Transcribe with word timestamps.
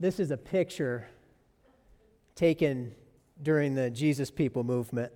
This 0.00 0.18
is 0.18 0.30
a 0.30 0.36
picture 0.36 1.06
taken 2.34 2.94
during 3.40 3.74
the 3.74 3.90
Jesus 3.90 4.30
People 4.30 4.64
movement. 4.64 5.12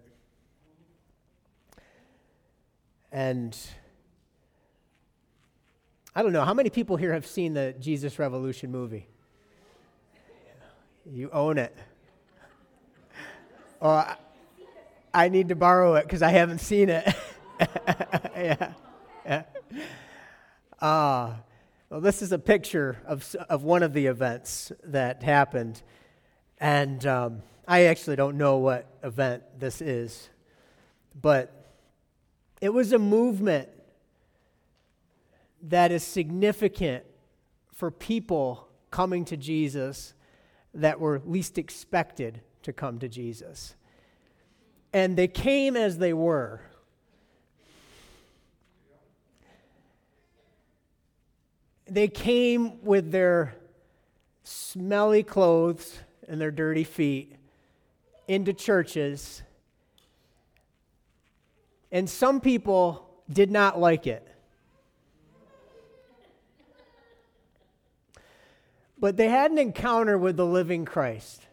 And 3.11 3.57
I 6.15 6.23
don't 6.23 6.33
know, 6.33 6.45
how 6.45 6.55
many 6.55 6.71
people 6.71 6.97
here 6.97 7.13
have 7.13 7.27
seen 7.27 7.55
the 7.55 7.75
Jesus 7.79 8.19
Revolution 8.19 8.71
movie? 8.71 9.09
You 11.07 11.31
own 11.31 11.59
it. 11.59 11.77
Oh, 13.81 14.17
I 15.15 15.29
need 15.29 15.51
to 15.51 15.55
borrow 15.55 15.95
it 15.95 16.03
because 16.03 16.21
I 16.21 16.31
haven't 16.31 16.59
seen 16.59 16.89
it. 16.89 17.07
yeah. 17.61 18.73
yeah. 19.25 19.43
Uh, 20.81 21.35
well, 21.91 22.01
this 22.03 22.21
is 22.21 22.33
a 22.33 22.39
picture 22.39 22.99
of, 23.07 23.35
of 23.49 23.63
one 23.63 23.83
of 23.83 23.95
the 23.95 24.07
events 24.07 24.73
that 24.85 25.23
happened. 25.23 25.83
And 26.59 27.05
um, 27.07 27.43
I 27.67 27.85
actually 27.85 28.17
don't 28.17 28.37
know 28.37 28.59
what 28.59 28.87
event 29.03 29.43
this 29.59 29.81
is, 29.81 30.29
but 31.19 31.73
it 32.61 32.69
was 32.69 32.93
a 32.93 32.99
movement 32.99 33.71
that 35.63 35.91
is 35.91 36.05
significant 36.05 37.05
for 37.73 37.91
people 37.91 38.69
coming 38.91 39.25
to 39.25 39.37
Jesus 39.37 40.13
that 40.75 41.01
were 41.01 41.23
least 41.25 41.57
expected 41.57 42.43
to 42.65 42.73
come 42.73 42.99
to 42.99 43.09
Jesus. 43.09 43.77
And 44.93 45.17
they 45.17 45.29
came 45.29 45.77
as 45.77 45.99
they 45.99 46.13
were. 46.13 46.61
They 51.89 52.09
came 52.09 52.85
with 52.85 53.11
their 53.11 53.55
smelly 54.45 55.23
clothes 55.23 55.99
and 56.29 56.41
their 56.41 56.51
dirty 56.51 56.85
feet 56.85 57.35
into 58.27 58.53
churches. 58.53 59.43
And 61.91 62.09
some 62.09 62.41
people 62.41 63.09
did 63.31 63.51
not 63.51 63.79
like 63.79 64.07
it. 64.07 64.27
But 68.99 69.17
they 69.17 69.29
had 69.29 69.51
an 69.51 69.59
encounter 69.59 70.19
with 70.19 70.37
the 70.37 70.47
living 70.47 70.85
Christ. 70.85 71.47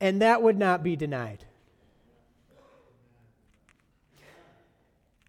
And 0.00 0.22
that 0.22 0.42
would 0.42 0.58
not 0.58 0.82
be 0.82 0.96
denied. 0.96 1.44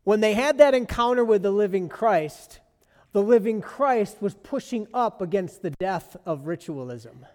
When 0.03 0.19
they 0.19 0.33
had 0.33 0.57
that 0.57 0.73
encounter 0.73 1.23
with 1.23 1.43
the 1.43 1.51
living 1.51 1.87
Christ, 1.87 2.59
the 3.13 3.21
living 3.21 3.61
Christ 3.61 4.17
was 4.21 4.33
pushing 4.33 4.87
up 4.93 5.21
against 5.21 5.61
the 5.61 5.69
death 5.69 6.17
of 6.25 6.47
ritualism. 6.47 7.25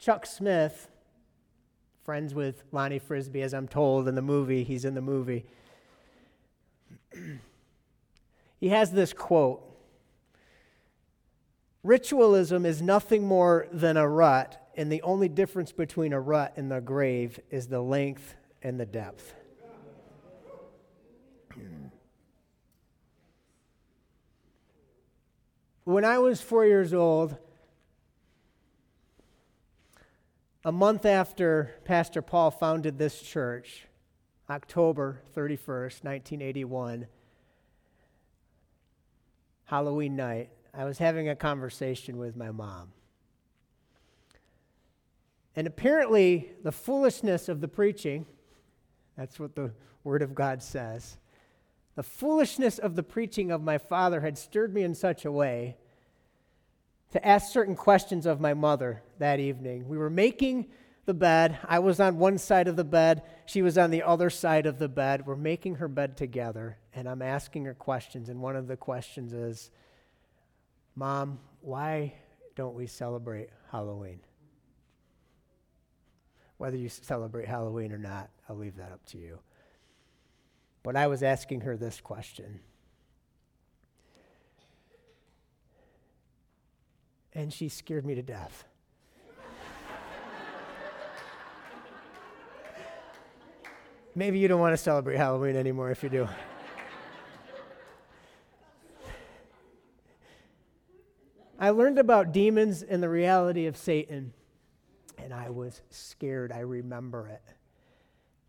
Chuck 0.00 0.26
Smith, 0.26 0.88
friends 2.04 2.34
with 2.34 2.64
Lonnie 2.72 2.98
Frisbee, 2.98 3.42
as 3.42 3.54
I'm 3.54 3.68
told 3.68 4.08
in 4.08 4.14
the 4.14 4.22
movie, 4.22 4.64
he's 4.64 4.84
in 4.84 4.94
the 4.94 5.02
movie. 5.02 5.44
he 8.60 8.68
has 8.68 8.90
this 8.92 9.12
quote 9.12 9.62
Ritualism 11.82 12.66
is 12.66 12.82
nothing 12.82 13.22
more 13.24 13.68
than 13.70 13.96
a 13.96 14.08
rut, 14.08 14.70
and 14.76 14.90
the 14.90 15.02
only 15.02 15.28
difference 15.28 15.70
between 15.70 16.12
a 16.12 16.20
rut 16.20 16.52
and 16.56 16.70
the 16.70 16.80
grave 16.80 17.38
is 17.50 17.68
the 17.68 17.80
length 17.80 18.34
and 18.66 18.80
the 18.80 18.84
depth. 18.84 19.32
when 25.84 26.04
I 26.04 26.18
was 26.18 26.40
four 26.40 26.66
years 26.66 26.92
old, 26.92 27.36
a 30.64 30.72
month 30.72 31.06
after 31.06 31.76
Pastor 31.84 32.20
Paul 32.20 32.50
founded 32.50 32.98
this 32.98 33.22
church, 33.22 33.86
October 34.50 35.22
31st, 35.36 36.02
1981, 36.02 37.06
Halloween 39.66 40.16
night, 40.16 40.50
I 40.74 40.84
was 40.84 40.98
having 40.98 41.28
a 41.28 41.36
conversation 41.36 42.16
with 42.16 42.34
my 42.34 42.50
mom. 42.50 42.88
And 45.54 45.68
apparently, 45.68 46.50
the 46.64 46.72
foolishness 46.72 47.48
of 47.48 47.60
the 47.60 47.68
preaching, 47.68 48.26
that's 49.16 49.38
what 49.40 49.54
the 49.54 49.72
Word 50.04 50.22
of 50.22 50.34
God 50.34 50.62
says, 50.62 51.16
the 51.94 52.02
foolishness 52.02 52.78
of 52.78 52.94
the 52.94 53.02
preaching 53.02 53.50
of 53.50 53.62
my 53.62 53.78
father 53.78 54.20
had 54.20 54.36
stirred 54.36 54.74
me 54.74 54.82
in 54.82 54.94
such 54.94 55.24
a 55.24 55.32
way 55.32 55.76
to 57.12 57.26
ask 57.26 57.52
certain 57.52 57.74
questions 57.74 58.26
of 58.26 58.40
my 58.40 58.52
mother 58.52 59.02
that 59.18 59.40
evening. 59.40 59.88
We 59.88 59.96
were 59.96 60.10
making 60.10 60.66
the 61.06 61.14
bed. 61.14 61.58
I 61.64 61.78
was 61.78 61.98
on 62.00 62.18
one 62.18 62.36
side 62.36 62.68
of 62.68 62.76
the 62.76 62.84
bed, 62.84 63.22
she 63.46 63.62
was 63.62 63.78
on 63.78 63.90
the 63.90 64.02
other 64.02 64.28
side 64.28 64.66
of 64.66 64.78
the 64.78 64.88
bed. 64.88 65.24
We're 65.24 65.36
making 65.36 65.76
her 65.76 65.88
bed 65.88 66.16
together, 66.16 66.76
and 66.92 67.08
I'm 67.08 67.22
asking 67.22 67.64
her 67.64 67.74
questions. 67.74 68.28
And 68.28 68.40
one 68.40 68.56
of 68.56 68.66
the 68.66 68.76
questions 68.76 69.32
is, 69.32 69.70
Mom, 70.94 71.38
why 71.62 72.14
don't 72.56 72.74
we 72.74 72.86
celebrate 72.86 73.50
Halloween? 73.70 74.20
Whether 76.58 76.76
you 76.76 76.88
celebrate 76.88 77.46
Halloween 77.46 77.92
or 77.92 77.98
not, 77.98 78.30
I'll 78.48 78.56
leave 78.56 78.76
that 78.76 78.92
up 78.92 79.04
to 79.06 79.18
you. 79.18 79.38
But 80.82 80.96
I 80.96 81.06
was 81.06 81.22
asking 81.22 81.60
her 81.62 81.76
this 81.76 82.00
question. 82.00 82.60
And 87.34 87.52
she 87.52 87.68
scared 87.68 88.06
me 88.06 88.14
to 88.14 88.22
death. 88.22 88.64
Maybe 94.14 94.38
you 94.38 94.48
don't 94.48 94.60
want 94.60 94.72
to 94.72 94.78
celebrate 94.78 95.16
Halloween 95.18 95.56
anymore 95.56 95.90
if 95.90 96.02
you 96.02 96.08
do. 96.08 96.26
I 101.58 101.70
learned 101.70 101.98
about 101.98 102.32
demons 102.32 102.82
and 102.82 103.02
the 103.02 103.08
reality 103.10 103.66
of 103.66 103.76
Satan, 103.76 104.32
and 105.26 105.34
I 105.34 105.50
was 105.50 105.82
scared. 105.90 106.52
I 106.52 106.60
remember 106.60 107.26
it. 107.26 107.42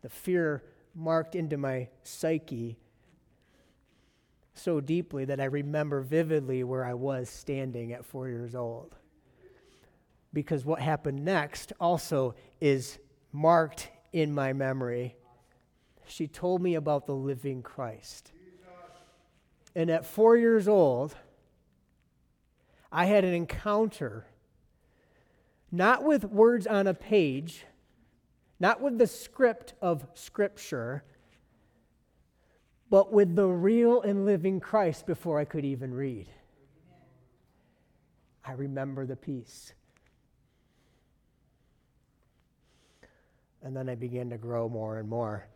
The 0.03 0.09
fear 0.09 0.63
marked 0.93 1.33
into 1.33 1.57
my 1.57 1.89
psyche 2.03 2.77
so 4.53 4.79
deeply 4.79 5.25
that 5.25 5.41
I 5.41 5.45
remember 5.45 6.01
vividly 6.01 6.63
where 6.63 6.85
I 6.85 6.93
was 6.93 7.31
standing 7.31 7.93
at 7.93 8.05
four 8.05 8.29
years 8.29 8.53
old. 8.53 8.95
Because 10.31 10.65
what 10.65 10.79
happened 10.79 11.25
next 11.25 11.73
also 11.79 12.35
is 12.61 12.99
marked 13.31 13.89
in 14.13 14.31
my 14.31 14.53
memory. 14.53 15.15
She 16.05 16.27
told 16.27 16.61
me 16.61 16.75
about 16.75 17.07
the 17.07 17.15
living 17.15 17.63
Christ. 17.63 18.31
And 19.73 19.89
at 19.89 20.05
four 20.05 20.37
years 20.37 20.67
old, 20.67 21.15
I 22.91 23.05
had 23.05 23.25
an 23.25 23.33
encounter, 23.33 24.27
not 25.71 26.03
with 26.03 26.23
words 26.25 26.67
on 26.67 26.87
a 26.87 26.93
page, 26.93 27.65
not 28.59 28.81
with 28.81 28.97
the 28.97 29.07
script 29.07 29.73
of 29.81 30.05
Scripture, 30.13 31.03
but 32.89 33.11
with 33.11 33.35
the 33.35 33.45
real 33.45 34.01
and 34.01 34.25
living 34.25 34.59
Christ 34.59 35.05
before 35.05 35.39
I 35.39 35.45
could 35.45 35.65
even 35.65 35.93
read. 35.93 36.27
I 38.45 38.53
remember 38.53 39.05
the 39.05 39.17
peace. 39.17 39.73
And 43.61 43.75
then 43.75 43.89
I 43.89 43.95
began 43.95 44.29
to 44.29 44.37
grow 44.37 44.69
more 44.69 44.99
and 44.99 45.09
more 45.09 45.47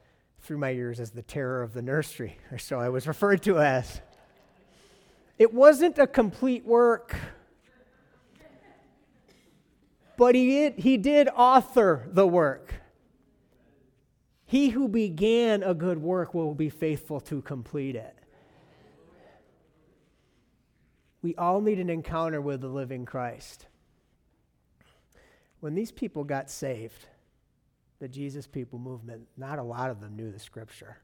through 0.41 0.57
my 0.57 0.71
years 0.71 0.99
as 0.99 1.11
the 1.11 1.21
terror 1.21 1.61
of 1.61 1.73
the 1.73 1.81
nursery, 1.81 2.37
or 2.51 2.57
so 2.57 2.77
I 2.79 2.89
was 2.89 3.07
referred 3.07 3.41
to 3.43 3.59
as. 3.59 4.01
It 5.37 5.53
wasn't 5.53 5.97
a 5.97 6.07
complete 6.07 6.65
work, 6.65 7.15
but 10.21 10.35
he 10.35 10.49
did, 10.49 10.73
he 10.77 10.97
did 10.97 11.29
author 11.29 12.07
the 12.11 12.27
work. 12.27 12.75
He 14.45 14.69
who 14.69 14.87
began 14.87 15.63
a 15.63 15.73
good 15.73 15.97
work 15.97 16.35
will 16.35 16.53
be 16.53 16.69
faithful 16.69 17.19
to 17.21 17.41
complete 17.41 17.95
it. 17.95 18.15
We 21.23 21.33
all 21.37 21.59
need 21.59 21.79
an 21.79 21.89
encounter 21.89 22.39
with 22.39 22.61
the 22.61 22.67
living 22.67 23.03
Christ. 23.03 23.65
When 25.59 25.73
these 25.73 25.91
people 25.91 26.23
got 26.23 26.51
saved, 26.51 27.07
the 27.97 28.07
Jesus 28.07 28.45
people 28.45 28.77
movement, 28.77 29.23
not 29.37 29.57
a 29.57 29.63
lot 29.63 29.89
of 29.89 30.01
them 30.01 30.15
knew 30.15 30.31
the 30.31 30.37
scripture. 30.37 30.97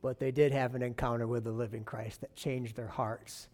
but 0.00 0.18
they 0.18 0.30
did 0.30 0.52
have 0.52 0.74
an 0.74 0.82
encounter 0.82 1.26
with 1.26 1.44
the 1.44 1.52
living 1.52 1.84
Christ 1.84 2.22
that 2.22 2.34
changed 2.34 2.76
their 2.76 2.88
hearts. 2.88 3.48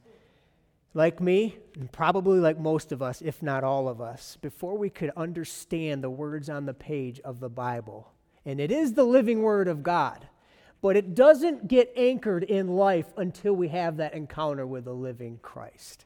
Like 0.94 1.20
me, 1.20 1.56
and 1.74 1.90
probably 1.90 2.38
like 2.38 2.58
most 2.58 2.92
of 2.92 3.00
us, 3.00 3.22
if 3.22 3.42
not 3.42 3.64
all 3.64 3.88
of 3.88 4.00
us, 4.00 4.36
before 4.42 4.76
we 4.76 4.90
could 4.90 5.10
understand 5.16 6.04
the 6.04 6.10
words 6.10 6.50
on 6.50 6.66
the 6.66 6.74
page 6.74 7.18
of 7.20 7.40
the 7.40 7.48
Bible 7.48 8.12
And 8.44 8.60
it 8.60 8.70
is 8.70 8.94
the 8.94 9.04
living 9.04 9.42
Word 9.42 9.68
of 9.68 9.82
God. 9.82 10.28
But 10.82 10.96
it 10.96 11.14
doesn't 11.14 11.68
get 11.68 11.92
anchored 11.96 12.42
in 12.42 12.66
life 12.66 13.12
until 13.16 13.54
we 13.54 13.68
have 13.68 13.98
that 13.98 14.14
encounter 14.14 14.66
with 14.66 14.84
the 14.84 14.92
living 14.92 15.38
Christ. 15.40 16.04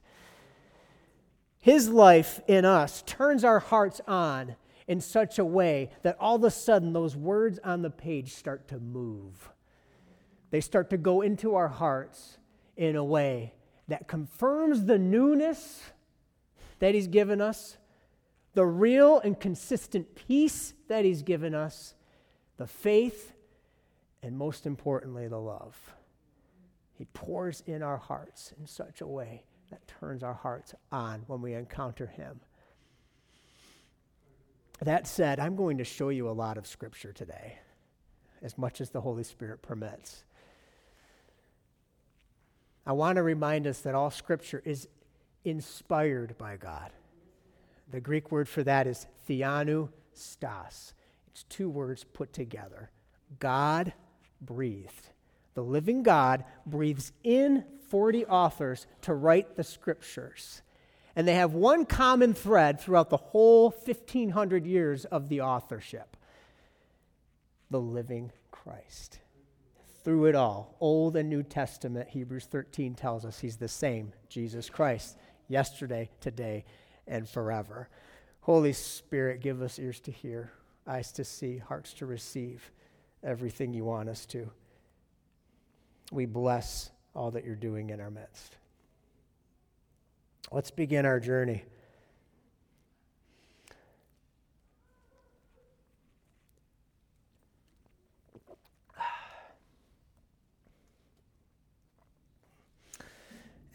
His 1.59 1.89
life 1.89 2.41
in 2.47 2.65
us 2.65 3.03
turns 3.06 3.43
our 3.43 3.59
hearts 3.59 4.00
on 4.06 4.55
in 4.87 5.00
such 5.00 5.39
a 5.39 5.44
way 5.44 5.91
that 6.03 6.17
all 6.21 6.37
of 6.37 6.44
a 6.44 6.50
sudden 6.50 6.93
those 6.93 7.17
words 7.17 7.59
on 7.65 7.82
the 7.82 7.91
page 7.91 8.35
start 8.35 8.69
to 8.69 8.79
move. 8.79 9.50
They 10.50 10.61
start 10.61 10.91
to 10.91 10.97
go 10.97 11.23
into 11.23 11.55
our 11.55 11.69
hearts 11.69 12.39
in 12.77 12.94
a 12.94 13.03
way 13.03 13.55
that 13.88 14.09
confirms 14.09 14.85
the 14.85 14.99
newness 14.99 15.83
that 16.79 16.94
He's 16.94 17.06
given 17.06 17.41
us, 17.41 17.77
the 18.55 18.67
real 18.67 19.21
and 19.21 19.38
consistent 19.38 20.15
peace 20.15 20.75
that 20.88 21.05
He's 21.05 21.23
given 21.23 21.55
us, 21.55 21.94
the 22.56 22.67
faith, 22.67 23.33
and 24.23 24.37
most 24.37 24.67
importantly, 24.67 25.29
the 25.29 25.41
love. 25.41 25.77
He 26.94 27.05
pours 27.12 27.62
in 27.67 27.83
our 27.83 27.99
hearts 27.99 28.53
in 28.59 28.67
such 28.67 29.00
a 29.00 29.06
way 29.06 29.44
that 29.71 29.87
turns 29.87 30.23
our 30.23 30.35
hearts 30.35 30.75
on 30.91 31.25
when 31.27 31.43
we 31.43 31.55
encounter 31.55 32.06
Him. 32.06 32.41
That 34.81 35.06
said, 35.06 35.41
I'm 35.41 35.56
going 35.56 35.79
to 35.79 35.85
show 35.85 36.11
you 36.11 36.29
a 36.29 36.32
lot 36.32 36.59
of 36.59 36.67
Scripture 36.67 37.12
today, 37.12 37.59
as 38.43 38.59
much 38.59 38.81
as 38.81 38.91
the 38.91 39.00
Holy 39.00 39.25
Spirit 39.25 39.62
permits. 39.62 40.25
I 42.87 42.93
want 42.93 43.17
to 43.17 43.23
remind 43.23 43.67
us 43.67 43.81
that 43.81 43.94
all 43.94 44.11
Scripture 44.11 44.62
is 44.65 44.88
inspired 45.44 46.38
by 46.38 46.56
God. 46.56 46.91
The 47.91 48.00
Greek 48.00 48.31
word 48.31 48.49
for 48.49 48.62
that 48.62 48.87
is 48.87 49.06
theanu 49.29 49.88
stas. 50.12 50.94
It's 51.29 51.43
two 51.44 51.69
words 51.69 52.05
put 52.05 52.33
together. 52.33 52.91
God 53.38 53.93
breathed. 54.41 55.11
The 55.55 55.62
living 55.62 56.03
God 56.03 56.44
breathes 56.65 57.12
in 57.25 57.65
40 57.88 58.27
authors 58.27 58.87
to 59.03 59.15
write 59.15 59.56
the 59.56 59.65
scriptures. 59.65 60.62
And 61.15 61.27
they 61.27 61.35
have 61.35 61.55
one 61.55 61.87
common 61.87 62.35
thread 62.35 62.81
throughout 62.81 63.11
the 63.11 63.17
whole 63.17 63.71
1500 63.71 64.67
years 64.67 65.05
of 65.06 65.29
the 65.29 65.41
authorship 65.41 66.17
the 67.71 67.81
living 67.81 68.31
Christ. 68.53 69.19
Through 70.06 70.26
it 70.26 70.37
all, 70.37 70.76
Old 70.79 71.17
and 71.17 71.29
New 71.29 71.43
Testament, 71.43 72.08
Hebrews 72.08 72.44
13 72.44 72.94
tells 72.94 73.25
us 73.25 73.41
he's 73.41 73.56
the 73.56 73.67
same, 73.67 74.12
Jesus 74.29 74.70
Christ, 74.70 75.19
yesterday, 75.49 76.11
today, 76.20 76.64
and 77.08 77.29
forever. 77.29 77.88
Holy 78.43 78.73
Spirit, 78.73 79.41
give 79.41 79.61
us 79.62 79.81
ears 79.81 79.99
to 80.03 80.12
hear, 80.12 80.53
eyes 80.87 81.11
to 81.11 81.25
see, 81.25 81.58
hearts 81.58 81.93
to 81.94 82.06
receive 82.06 82.70
everything 83.25 83.75
you 83.75 83.85
want 83.85 84.08
us 84.08 84.26
to. 84.26 84.49
We 86.12 86.25
bless 86.25 86.91
all 87.12 87.32
that 87.32 87.44
you're 87.44 87.56
doing 87.56 87.91
in 87.91 88.00
our 88.00 88.12
midst. 88.12 88.58
Let's 90.53 90.70
begin 90.70 91.05
our 91.05 91.19
journey. 91.19 91.64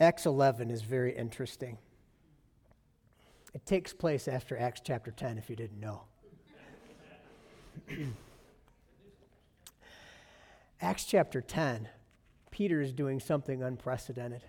Acts 0.01 0.25
11 0.25 0.71
is 0.71 0.81
very 0.81 1.15
interesting. 1.15 1.77
It 3.53 3.67
takes 3.67 3.93
place 3.93 4.27
after 4.27 4.57
Acts 4.57 4.81
chapter 4.83 5.11
10, 5.11 5.37
if 5.37 5.47
you 5.47 5.55
didn't 5.55 5.79
know. 5.79 6.01
Acts 10.81 11.05
chapter 11.05 11.39
10, 11.39 11.87
Peter 12.49 12.81
is 12.81 12.91
doing 12.91 13.19
something 13.19 13.61
unprecedented. 13.61 14.41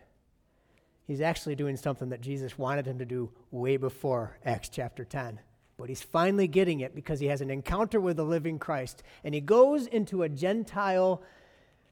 He's 1.07 1.21
actually 1.21 1.55
doing 1.55 1.77
something 1.77 2.09
that 2.09 2.23
Jesus 2.23 2.57
wanted 2.57 2.87
him 2.87 2.99
to 2.99 3.05
do 3.05 3.31
way 3.51 3.77
before 3.77 4.39
Acts 4.47 4.71
chapter 4.71 5.05
10. 5.05 5.39
But 5.77 5.91
he's 5.91 6.01
finally 6.01 6.49
getting 6.49 6.81
it 6.81 6.95
because 6.95 7.21
he 7.21 7.27
has 7.27 7.43
an 7.43 7.51
encounter 7.51 8.01
with 8.01 8.17
the 8.17 8.25
living 8.25 8.59
Christ. 8.59 9.03
And 9.23 9.35
he 9.35 9.43
goes 9.43 9.87
into 9.87 10.23
a 10.23 10.31
Gentile 10.31 11.23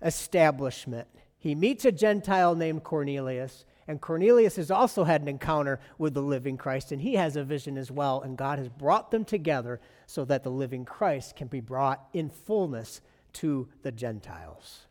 establishment. 0.01 1.09
He 1.41 1.57
meets 1.57 1.85
a 1.85 1.91
Gentile 1.91 2.55
named 2.55 2.85
Cornelius. 2.85 3.65
And 3.89 4.01
Cornelius 4.01 4.55
has 4.55 4.71
also 4.71 5.03
had 5.03 5.23
an 5.23 5.27
encounter 5.27 5.81
with 5.99 6.15
the 6.15 6.23
living 6.23 6.57
Christ, 6.57 6.93
and 6.93 7.03
he 7.03 7.15
has 7.15 7.35
a 7.35 7.43
vision 7.43 7.77
as 7.77 7.91
well. 7.91 8.21
And 8.21 8.39
God 8.39 8.59
has 8.61 8.69
brought 8.69 9.11
them 9.11 9.25
together 9.25 9.81
so 10.07 10.25
that 10.27 10.45
the 10.45 10.51
living 10.51 10.85
Christ 10.85 11.35
can 11.35 11.49
be 11.49 11.61
brought 11.61 12.07
in 12.13 12.29
fullness 12.29 13.01
to 13.33 13.69
the 13.83 13.91
Gentiles 13.91 14.87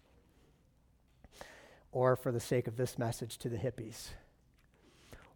or 1.91 2.15
for 2.15 2.31
the 2.31 2.39
sake 2.39 2.67
of 2.67 2.77
this 2.77 2.97
message 2.97 3.37
to 3.39 3.49
the 3.49 3.57
hippies, 3.57 4.09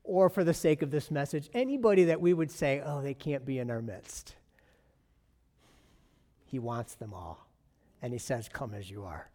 or 0.03 0.29
for 0.29 0.43
the 0.43 0.53
sake 0.53 0.81
of 0.81 0.91
this 0.91 1.09
message, 1.09 1.49
anybody 1.53 2.03
that 2.05 2.21
we 2.21 2.33
would 2.33 2.51
say, 2.51 2.81
oh, 2.85 3.01
they 3.01 3.13
can't 3.13 3.45
be 3.45 3.59
in 3.59 3.71
our 3.71 3.81
midst. 3.81 4.35
He 6.45 6.59
wants 6.59 6.95
them 6.95 7.13
all. 7.13 7.47
And 8.01 8.13
he 8.13 8.19
says, 8.19 8.49
Come 8.51 8.73
as 8.73 8.91
you 8.91 9.05
are. 9.05 9.29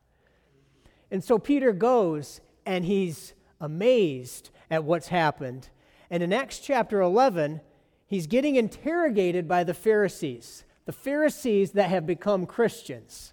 And 1.10 1.22
so 1.22 1.38
Peter 1.38 1.72
goes 1.72 2.40
and 2.66 2.84
he's 2.84 3.34
amazed 3.60 4.50
at 4.70 4.84
what's 4.84 5.08
happened. 5.08 5.70
And 6.10 6.22
in 6.22 6.32
Acts 6.32 6.58
chapter 6.58 7.00
11, 7.00 7.60
he's 8.06 8.26
getting 8.26 8.56
interrogated 8.56 9.48
by 9.48 9.64
the 9.64 9.74
Pharisees, 9.74 10.64
the 10.84 10.92
Pharisees 10.92 11.72
that 11.72 11.90
have 11.90 12.06
become 12.06 12.46
Christians. 12.46 13.32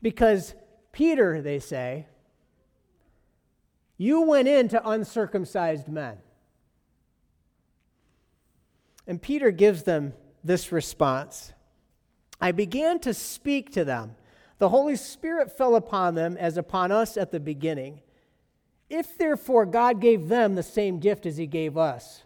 Because 0.00 0.54
Peter, 0.92 1.40
they 1.40 1.58
say, 1.58 2.06
you 3.96 4.22
went 4.22 4.48
into 4.48 4.88
uncircumcised 4.88 5.88
men. 5.88 6.18
And 9.06 9.20
Peter 9.20 9.50
gives 9.50 9.82
them 9.82 10.14
this 10.44 10.72
response 10.72 11.52
I 12.40 12.50
began 12.50 12.98
to 13.00 13.14
speak 13.14 13.72
to 13.74 13.84
them. 13.84 14.16
The 14.62 14.68
Holy 14.68 14.94
Spirit 14.94 15.50
fell 15.50 15.74
upon 15.74 16.14
them 16.14 16.36
as 16.36 16.56
upon 16.56 16.92
us 16.92 17.16
at 17.16 17.32
the 17.32 17.40
beginning. 17.40 18.00
If 18.88 19.18
therefore 19.18 19.66
God 19.66 20.00
gave 20.00 20.28
them 20.28 20.54
the 20.54 20.62
same 20.62 21.00
gift 21.00 21.26
as 21.26 21.36
he 21.36 21.48
gave 21.48 21.76
us, 21.76 22.22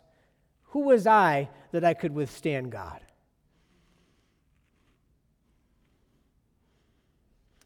who 0.64 0.80
was 0.80 1.06
I 1.06 1.48
that 1.72 1.82
I 1.82 1.94
could 1.94 2.12
withstand 2.12 2.70
God? 2.70 3.00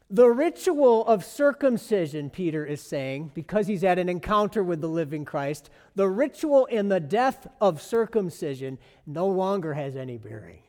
The 0.09 0.29
ritual 0.29 1.05
of 1.05 1.25
circumcision, 1.25 2.29
Peter 2.29 2.65
is 2.65 2.79
saying, 2.79 3.31
because 3.33 3.67
he's 3.67 3.81
had 3.81 3.99
an 3.99 4.07
encounter 4.07 4.63
with 4.63 4.79
the 4.79 4.87
living 4.87 5.25
Christ, 5.25 5.69
the 5.95 6.07
ritual 6.07 6.65
in 6.67 6.87
the 6.87 7.01
death 7.01 7.45
of 7.59 7.81
circumcision 7.81 8.77
no 9.05 9.27
longer 9.27 9.73
has 9.73 9.97
any 9.97 10.17
bearing. 10.17 10.61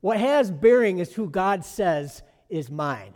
What 0.00 0.18
has 0.18 0.50
bearing 0.50 0.98
is 0.98 1.14
who 1.14 1.28
God 1.28 1.64
says 1.64 2.22
is 2.48 2.70
mine. 2.70 3.14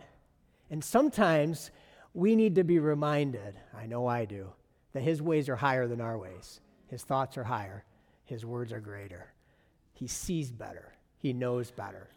And 0.69 0.83
sometimes 0.83 1.71
we 2.13 2.35
need 2.35 2.55
to 2.55 2.63
be 2.63 2.79
reminded, 2.79 3.55
I 3.75 3.85
know 3.85 4.07
I 4.07 4.25
do, 4.25 4.53
that 4.93 5.03
his 5.03 5.21
ways 5.21 5.49
are 5.49 5.55
higher 5.55 5.87
than 5.87 6.01
our 6.01 6.17
ways. 6.17 6.61
His 6.87 7.03
thoughts 7.03 7.37
are 7.37 7.43
higher, 7.43 7.83
his 8.23 8.45
words 8.45 8.71
are 8.71 8.79
greater. 8.79 9.33
He 9.93 10.07
sees 10.07 10.51
better, 10.51 10.93
he 11.17 11.33
knows 11.33 11.71
better. 11.71 12.09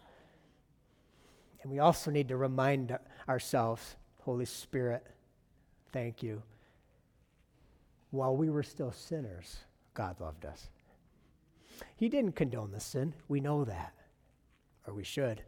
And 1.63 1.73
we 1.73 1.81
also 1.81 2.11
need 2.11 2.29
to 2.29 2.37
remind 2.37 2.97
ourselves 3.29 3.97
Holy 4.23 4.45
Spirit, 4.45 5.07
thank 5.93 6.23
you. 6.23 6.43
While 8.11 8.37
we 8.37 8.51
were 8.51 8.63
still 8.63 8.93
sinners, 8.93 9.57
God 9.95 10.21
loved 10.21 10.45
us. 10.45 10.69
He 11.97 12.09
didn't 12.09 12.33
condone 12.33 12.71
the 12.71 12.81
sin. 12.81 13.15
We 13.29 13.41
know 13.41 13.65
that, 13.65 13.95
or 14.89 14.95
we 14.95 15.05
should. 15.05 15.43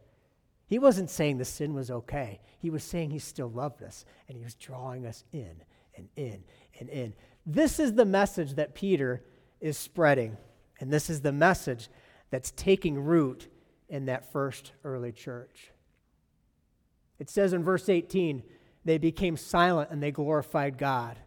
He 0.67 0.79
wasn't 0.79 1.09
saying 1.09 1.37
the 1.37 1.45
sin 1.45 1.73
was 1.73 1.91
okay. 1.91 2.39
He 2.59 2.69
was 2.69 2.83
saying 2.83 3.09
he 3.09 3.19
still 3.19 3.49
loved 3.49 3.83
us, 3.83 4.05
and 4.27 4.37
he 4.37 4.43
was 4.43 4.55
drawing 4.55 5.05
us 5.05 5.23
in 5.33 5.63
and 5.97 6.07
in 6.15 6.43
and 6.79 6.89
in. 6.89 7.13
This 7.45 7.79
is 7.79 7.95
the 7.95 8.05
message 8.05 8.53
that 8.53 8.75
Peter 8.75 9.23
is 9.59 9.77
spreading, 9.77 10.37
and 10.79 10.91
this 10.91 11.09
is 11.09 11.21
the 11.21 11.31
message 11.31 11.89
that's 12.29 12.51
taking 12.51 12.97
root 12.97 13.49
in 13.89 14.05
that 14.05 14.31
first 14.31 14.71
early 14.83 15.11
church. 15.11 15.71
It 17.19 17.29
says 17.29 17.51
in 17.51 17.63
verse 17.63 17.89
18, 17.89 18.41
they 18.85 18.97
became 18.97 19.35
silent 19.35 19.91
and 19.91 20.01
they 20.01 20.11
glorified 20.11 20.77
God. 20.77 21.19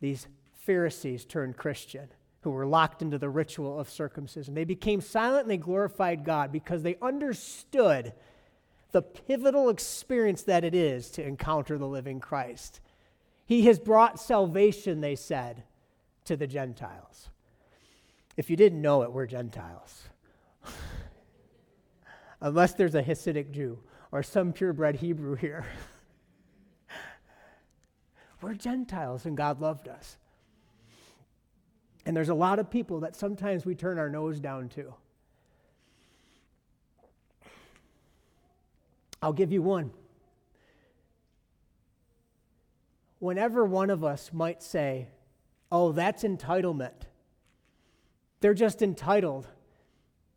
These 0.00 0.28
Pharisees 0.52 1.24
turned 1.24 1.56
Christian 1.56 2.08
who 2.42 2.50
were 2.50 2.66
locked 2.66 3.02
into 3.02 3.18
the 3.18 3.28
ritual 3.28 3.78
of 3.78 3.88
circumcision. 3.88 4.54
They 4.54 4.64
became 4.64 5.00
silent 5.00 5.42
and 5.42 5.50
they 5.50 5.56
glorified 5.56 6.24
God 6.24 6.52
because 6.52 6.82
they 6.82 6.96
understood 7.00 8.12
the 8.90 9.02
pivotal 9.02 9.68
experience 9.68 10.42
that 10.42 10.64
it 10.64 10.74
is 10.74 11.10
to 11.12 11.26
encounter 11.26 11.78
the 11.78 11.86
living 11.86 12.20
Christ. 12.20 12.80
He 13.46 13.66
has 13.66 13.78
brought 13.78 14.20
salvation, 14.20 15.00
they 15.00 15.16
said, 15.16 15.62
to 16.24 16.36
the 16.36 16.46
Gentiles. 16.46 17.28
If 18.36 18.50
you 18.50 18.56
didn't 18.56 18.82
know 18.82 19.02
it, 19.02 19.12
we're 19.12 19.26
Gentiles. 19.26 20.02
unless 22.42 22.74
there's 22.74 22.94
a 22.94 23.02
Hasidic 23.02 23.52
Jew 23.52 23.78
or 24.10 24.22
some 24.22 24.52
purebred 24.52 24.96
Hebrew 24.96 25.36
here. 25.36 25.64
We're 28.42 28.54
Gentiles 28.54 29.24
and 29.24 29.36
God 29.36 29.60
loved 29.60 29.88
us. 29.88 30.18
And 32.04 32.16
there's 32.16 32.28
a 32.28 32.34
lot 32.34 32.58
of 32.58 32.70
people 32.70 33.00
that 33.00 33.14
sometimes 33.14 33.64
we 33.64 33.74
turn 33.74 33.98
our 33.98 34.10
nose 34.10 34.40
down 34.40 34.68
to. 34.70 34.94
I'll 39.22 39.32
give 39.32 39.52
you 39.52 39.62
one. 39.62 39.92
Whenever 43.20 43.64
one 43.64 43.88
of 43.88 44.02
us 44.02 44.32
might 44.32 44.62
say, 44.62 45.06
Oh, 45.70 45.92
that's 45.92 46.22
entitlement, 46.22 47.06
they're 48.40 48.52
just 48.52 48.82
entitled. 48.82 49.46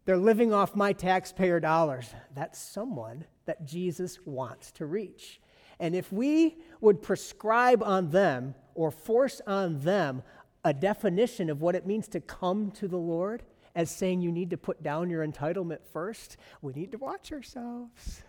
They're 0.05 0.17
living 0.17 0.53
off 0.53 0.75
my 0.75 0.93
taxpayer 0.93 1.59
dollars. 1.59 2.13
That's 2.33 2.59
someone 2.59 3.25
that 3.45 3.65
Jesus 3.65 4.19
wants 4.23 4.71
to 4.73 4.85
reach. 4.85 5.41
And 5.79 5.95
if 5.95 6.13
we 6.13 6.57
would 6.79 7.01
prescribe 7.01 7.83
on 7.83 8.11
them 8.11 8.53
or 8.75 8.91
force 8.91 9.41
on 9.47 9.79
them 9.79 10.21
a 10.65 10.73
definition 10.73 11.49
of 11.51 11.61
what 11.61 11.75
it 11.75 11.85
means 11.85 12.07
to 12.09 12.19
come 12.19 12.71
to 12.71 12.87
the 12.87 12.97
Lord 12.97 13.43
as 13.75 13.91
saying 13.91 14.21
you 14.21 14.31
need 14.31 14.49
to 14.49 14.57
put 14.57 14.81
down 14.81 15.11
your 15.11 15.25
entitlement 15.25 15.79
first, 15.93 16.37
we 16.61 16.73
need 16.73 16.91
to 16.91 16.97
watch 16.97 17.31
ourselves. 17.31 18.23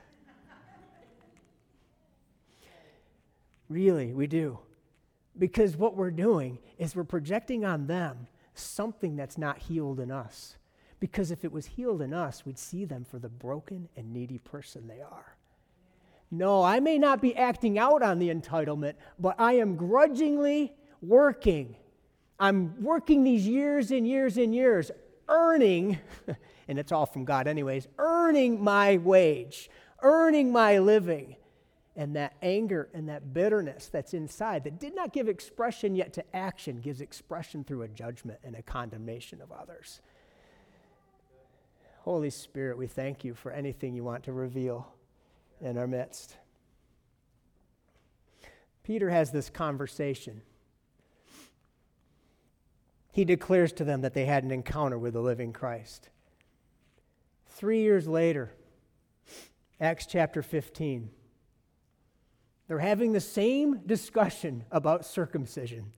really, 3.71 4.12
we 4.12 4.26
do. 4.26 4.59
Because 5.38 5.76
what 5.76 5.97
we're 5.97 6.11
doing 6.11 6.59
is 6.78 6.95
we're 6.95 7.05
projecting 7.05 7.64
on 7.64 7.87
them 7.87 8.26
something 8.55 9.16
that's 9.16 9.38
not 9.38 9.59
healed 9.59 9.99
in 9.99 10.11
us. 10.11 10.57
Because 11.00 11.31
if 11.31 11.45
it 11.45 11.52
was 11.52 11.66
healed 11.66 12.02
in 12.02 12.12
us, 12.12 12.45
we'd 12.45 12.59
see 12.59 12.85
them 12.85 13.05
for 13.05 13.19
the 13.19 13.28
broken 13.28 13.88
and 13.97 14.12
needy 14.12 14.38
person 14.38 14.88
they 14.88 15.00
are. 15.00 15.37
No, 16.31 16.62
I 16.62 16.81
may 16.81 16.99
not 16.99 17.23
be 17.23 17.35
acting 17.37 17.78
out 17.78 18.02
on 18.02 18.19
the 18.19 18.28
entitlement, 18.28 18.95
but 19.19 19.37
I 19.38 19.55
am 19.55 19.76
grudgingly 19.76 20.75
working. 21.00 21.76
I'm 22.38 22.83
working 22.83 23.25
these 23.25 23.47
years 23.47 23.90
and 23.90 24.07
years 24.07 24.37
and 24.37 24.55
years, 24.55 24.90
earning, 25.28 25.99
and 26.69 26.78
it's 26.78 26.93
all 26.93 27.07
from 27.07 27.25
God, 27.25 27.47
anyways, 27.47 27.88
earning 27.99 28.62
my 28.62 28.99
wage, 28.99 29.71
earning 30.02 30.52
my 30.52 30.78
living 30.78 31.37
and 31.97 32.14
that 32.14 32.35
anger 32.43 32.90
and 32.93 33.09
that 33.09 33.33
bitterness 33.33 33.88
that's 33.88 34.12
inside 34.12 34.64
that 34.64 34.78
did 34.78 34.95
not 34.95 35.12
give 35.12 35.28
expression 35.28 35.95
yet 35.95 36.12
to 36.12 36.37
action 36.37 36.81
gives 36.81 37.00
expression 37.00 37.64
through 37.64 37.83
a 37.83 37.88
judgment 37.88 38.38
and 38.45 38.55
a 38.55 38.62
condemnation 38.62 39.40
of 39.40 39.50
others. 39.50 40.02
Holy 42.00 42.31
Spirit, 42.31 42.76
we 42.76 42.87
thank 42.87 43.25
you 43.25 43.35
for 43.35 43.50
anything 43.50 43.95
you 43.95 44.05
want 44.05 44.25
to 44.25 44.33
reveal 44.33 44.87
in 45.61 45.78
our 45.78 45.87
midst. 45.87 46.37
Peter 48.85 49.11
has 49.11 49.33
this 49.33 49.50
conversation. 49.50 50.43
He 53.16 53.25
declares 53.25 53.73
to 53.73 53.85
them 53.85 54.02
that 54.02 54.12
they 54.12 54.26
had 54.26 54.44
an 54.44 54.50
encounter 54.50 54.99
with 54.99 55.14
the 55.14 55.23
living 55.23 55.50
Christ. 55.50 56.11
Three 57.49 57.80
years 57.80 58.06
later, 58.06 58.52
Acts 59.80 60.04
chapter 60.04 60.42
15. 60.42 61.08
They're 62.68 62.78
having 62.78 63.14
the 63.14 63.20
same 63.23 63.80
discussion 63.87 64.66
about 64.70 65.06
circumcision. 65.06 65.92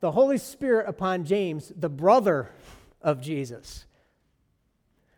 The 0.00 0.12
Holy 0.12 0.36
Spirit 0.36 0.90
upon 0.90 1.24
James, 1.24 1.72
the 1.74 1.88
brother 1.88 2.50
of 3.00 3.22
Jesus, 3.22 3.86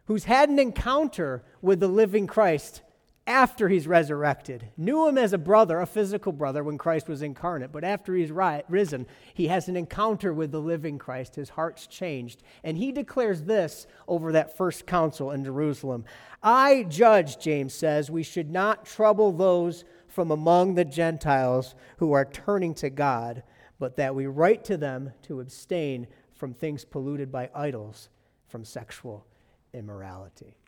who's 0.04 0.22
had 0.22 0.48
an 0.50 0.60
encounter 0.60 1.42
with 1.60 1.80
the 1.80 1.88
living 1.88 2.28
Christ 2.28 2.80
after 3.26 3.68
he's 3.68 3.86
resurrected. 3.86 4.68
Knew 4.76 5.08
him 5.08 5.16
as 5.16 5.32
a 5.32 5.38
brother, 5.38 5.80
a 5.80 5.86
physical 5.86 6.32
brother, 6.32 6.62
when 6.62 6.76
Christ 6.76 7.08
was 7.08 7.22
incarnate, 7.22 7.72
but 7.72 7.82
after 7.84 8.14
he's 8.14 8.30
ri- 8.30 8.62
risen, 8.68 9.06
he 9.32 9.48
has 9.48 9.66
an 9.66 9.76
encounter 9.76 10.32
with 10.32 10.52
the 10.52 10.60
living 10.60 10.98
Christ. 10.98 11.36
His 11.36 11.50
heart's 11.50 11.86
changed. 11.86 12.42
And 12.62 12.76
he 12.76 12.92
declares 12.92 13.44
this 13.44 13.86
over 14.06 14.32
that 14.32 14.56
first 14.56 14.86
council 14.86 15.30
in 15.30 15.44
Jerusalem 15.44 16.04
I 16.42 16.82
judge, 16.82 17.38
James 17.38 17.72
says, 17.72 18.10
we 18.10 18.22
should 18.22 18.50
not 18.50 18.84
trouble 18.84 19.32
those 19.32 19.84
from 20.06 20.30
among 20.30 20.74
the 20.74 20.84
Gentiles 20.84 21.74
who 21.96 22.12
are 22.12 22.26
turning 22.26 22.74
to 22.74 22.90
God, 22.90 23.42
but 23.78 23.96
that 23.96 24.14
we 24.14 24.26
write 24.26 24.64
to 24.66 24.76
them 24.76 25.12
to 25.22 25.40
abstain 25.40 26.06
from 26.34 26.52
things 26.52 26.84
polluted 26.84 27.32
by 27.32 27.48
idols, 27.54 28.10
from 28.46 28.64
sexual 28.64 29.26
immorality, 29.72 30.58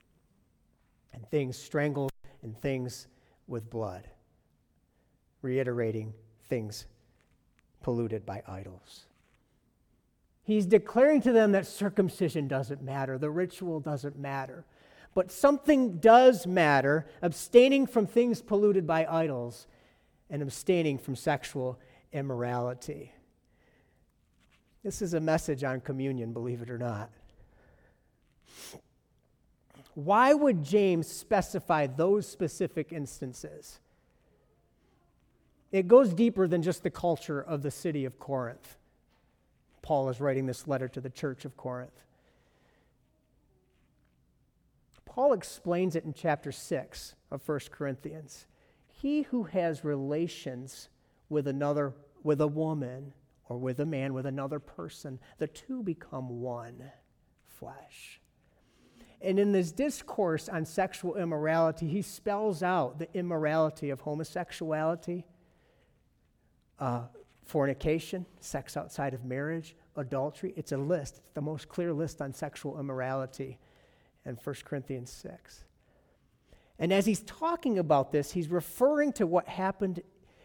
and 1.12 1.28
things 1.28 1.58
strangled 1.58 2.10
and 2.46 2.56
things 2.56 3.08
with 3.48 3.68
blood, 3.68 4.08
reiterating 5.42 6.14
things 6.48 6.86
polluted 7.82 8.24
by 8.24 8.40
idols. 8.46 9.06
He's 10.44 10.64
declaring 10.64 11.20
to 11.22 11.32
them 11.32 11.52
that 11.52 11.66
circumcision 11.66 12.46
doesn't 12.46 12.80
matter, 12.80 13.18
the 13.18 13.30
ritual 13.30 13.80
doesn't 13.80 14.16
matter. 14.16 14.64
But 15.12 15.32
something 15.32 15.98
does 15.98 16.46
matter 16.46 17.06
abstaining 17.20 17.86
from 17.86 18.06
things 18.06 18.42
polluted 18.42 18.86
by 18.86 19.06
idols 19.06 19.66
and 20.30 20.40
abstaining 20.40 20.98
from 20.98 21.16
sexual 21.16 21.80
immorality. 22.12 23.12
This 24.84 25.02
is 25.02 25.14
a 25.14 25.20
message 25.20 25.64
on 25.64 25.80
communion, 25.80 26.32
believe 26.32 26.62
it 26.62 26.70
or 26.70 26.78
not. 26.78 27.10
Why 29.96 30.34
would 30.34 30.62
James 30.62 31.06
specify 31.06 31.86
those 31.86 32.28
specific 32.28 32.92
instances? 32.92 33.80
It 35.72 35.88
goes 35.88 36.12
deeper 36.12 36.46
than 36.46 36.60
just 36.60 36.82
the 36.82 36.90
culture 36.90 37.40
of 37.40 37.62
the 37.62 37.70
city 37.70 38.04
of 38.04 38.18
Corinth. 38.18 38.76
Paul 39.80 40.10
is 40.10 40.20
writing 40.20 40.44
this 40.44 40.68
letter 40.68 40.86
to 40.86 41.00
the 41.00 41.08
church 41.08 41.46
of 41.46 41.56
Corinth. 41.56 42.04
Paul 45.06 45.32
explains 45.32 45.96
it 45.96 46.04
in 46.04 46.12
chapter 46.12 46.52
6 46.52 47.14
of 47.30 47.48
1 47.48 47.60
Corinthians. 47.70 48.46
He 48.86 49.22
who 49.22 49.44
has 49.44 49.82
relations 49.82 50.90
with 51.30 51.48
another, 51.48 51.94
with 52.22 52.42
a 52.42 52.46
woman, 52.46 53.14
or 53.48 53.56
with 53.56 53.80
a 53.80 53.86
man, 53.86 54.12
with 54.12 54.26
another 54.26 54.60
person, 54.60 55.20
the 55.38 55.46
two 55.46 55.82
become 55.82 56.42
one 56.42 56.82
flesh. 57.46 58.20
And 59.26 59.40
in 59.40 59.50
this 59.50 59.72
discourse 59.72 60.48
on 60.48 60.64
sexual 60.64 61.16
immorality, 61.16 61.88
he 61.88 62.00
spells 62.00 62.62
out 62.62 63.00
the 63.00 63.08
immorality 63.12 63.90
of 63.90 64.00
homosexuality, 64.02 65.24
uh, 66.78 67.06
fornication, 67.44 68.24
sex 68.38 68.76
outside 68.76 69.14
of 69.14 69.24
marriage, 69.24 69.74
adultery. 69.96 70.54
It's 70.56 70.70
a 70.70 70.76
list, 70.76 71.18
it's 71.18 71.30
the 71.30 71.40
most 71.40 71.68
clear 71.68 71.92
list 71.92 72.22
on 72.22 72.32
sexual 72.34 72.78
immorality 72.78 73.58
in 74.24 74.36
1 74.36 74.56
Corinthians 74.64 75.10
6. 75.10 75.64
And 76.78 76.92
as 76.92 77.04
he's 77.04 77.22
talking 77.22 77.80
about 77.80 78.12
this, 78.12 78.30
he's 78.30 78.48
referring 78.48 79.12
to 79.14 79.26
what 79.26 79.48
happened 79.48 80.02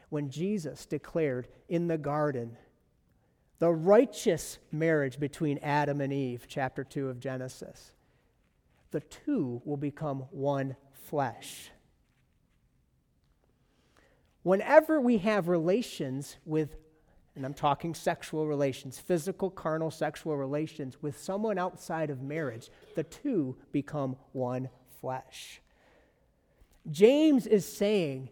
when 0.10 0.32
Jesus 0.32 0.88
declared 0.88 1.48
in 1.70 1.88
the 1.88 2.00
garden 2.00 2.58
the 3.60 3.72
righteous 3.72 4.58
marriage 4.72 5.20
between 5.20 5.60
Adam 5.60 6.02
and 6.02 6.12
Eve, 6.12 6.46
chapter 6.48 6.84
2 6.84 7.10
of 7.10 7.20
Genesis 7.20 7.92
the 8.92 9.00
two 9.00 9.62
will 9.66 9.78
become 9.78 10.26
one 10.32 10.76
flesh. 10.92 11.72
Whenever 14.44 15.00
we 15.00 15.20
have 15.20 15.48
relations 15.48 16.38
with, 16.46 16.76
and 17.36 17.46
I'm 17.46 17.54
talking 17.54 17.94
sexual 17.94 18.48
relations, 18.48 19.00
physical, 19.00 19.50
carnal, 19.50 19.92
sexual 19.92 20.36
relations 20.36 21.02
with 21.02 21.18
someone 21.20 21.58
outside 21.58 22.10
of 22.10 22.22
marriage, 22.22 22.70
the 22.96 23.04
two 23.04 23.56
become 23.72 24.16
one 24.32 24.70
flesh. 25.00 25.62
James 26.90 27.46
is 27.46 27.66
saying, 27.66 28.30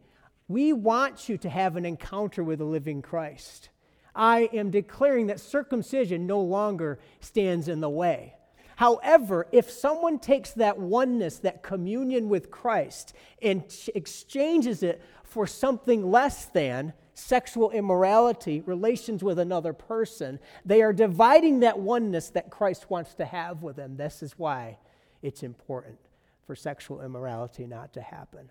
We 0.47 0.73
want 0.73 1.29
you 1.29 1.37
to 1.37 1.49
have 1.49 1.75
an 1.75 1.85
encounter 1.85 2.43
with 2.43 2.59
the 2.59 2.65
living 2.65 3.01
Christ. 3.01 3.69
I 4.15 4.49
am 4.51 4.71
declaring 4.71 5.27
that 5.27 5.39
circumcision 5.39 6.25
no 6.25 6.41
longer 6.41 6.99
stands 7.19 7.67
in 7.67 7.79
the 7.79 7.89
way. 7.89 8.35
However, 8.79 9.45
if 9.51 9.69
someone 9.69 10.19
takes 10.19 10.51
that 10.51 10.79
oneness, 10.79 11.39
that 11.39 11.63
communion 11.63 12.29
with 12.29 12.49
Christ, 12.49 13.11
and 13.41 13.61
exchanges 13.93 14.83
it 14.83 15.01
for 15.25 15.45
something 15.45 16.09
less 16.09 16.45
than 16.45 16.93
sexual 17.13 17.71
immorality, 17.71 18.61
relations 18.61 19.21
with 19.21 19.37
another 19.37 19.73
person, 19.73 20.39
they 20.63 20.81
are 20.81 20.93
dividing 20.93 21.59
that 21.59 21.77
oneness 21.77 22.29
that 22.29 22.51
Christ 22.51 22.89
wants 22.89 23.15
to 23.15 23.25
have 23.25 23.63
with 23.63 23.75
them. 23.75 23.97
This 23.97 24.23
is 24.23 24.39
why 24.39 24.77
it's 25.21 25.43
important 25.43 25.99
for 26.47 26.55
sexual 26.55 27.01
immorality 27.01 27.67
not 27.67 27.91
to 27.95 28.01
happen. 28.01 28.49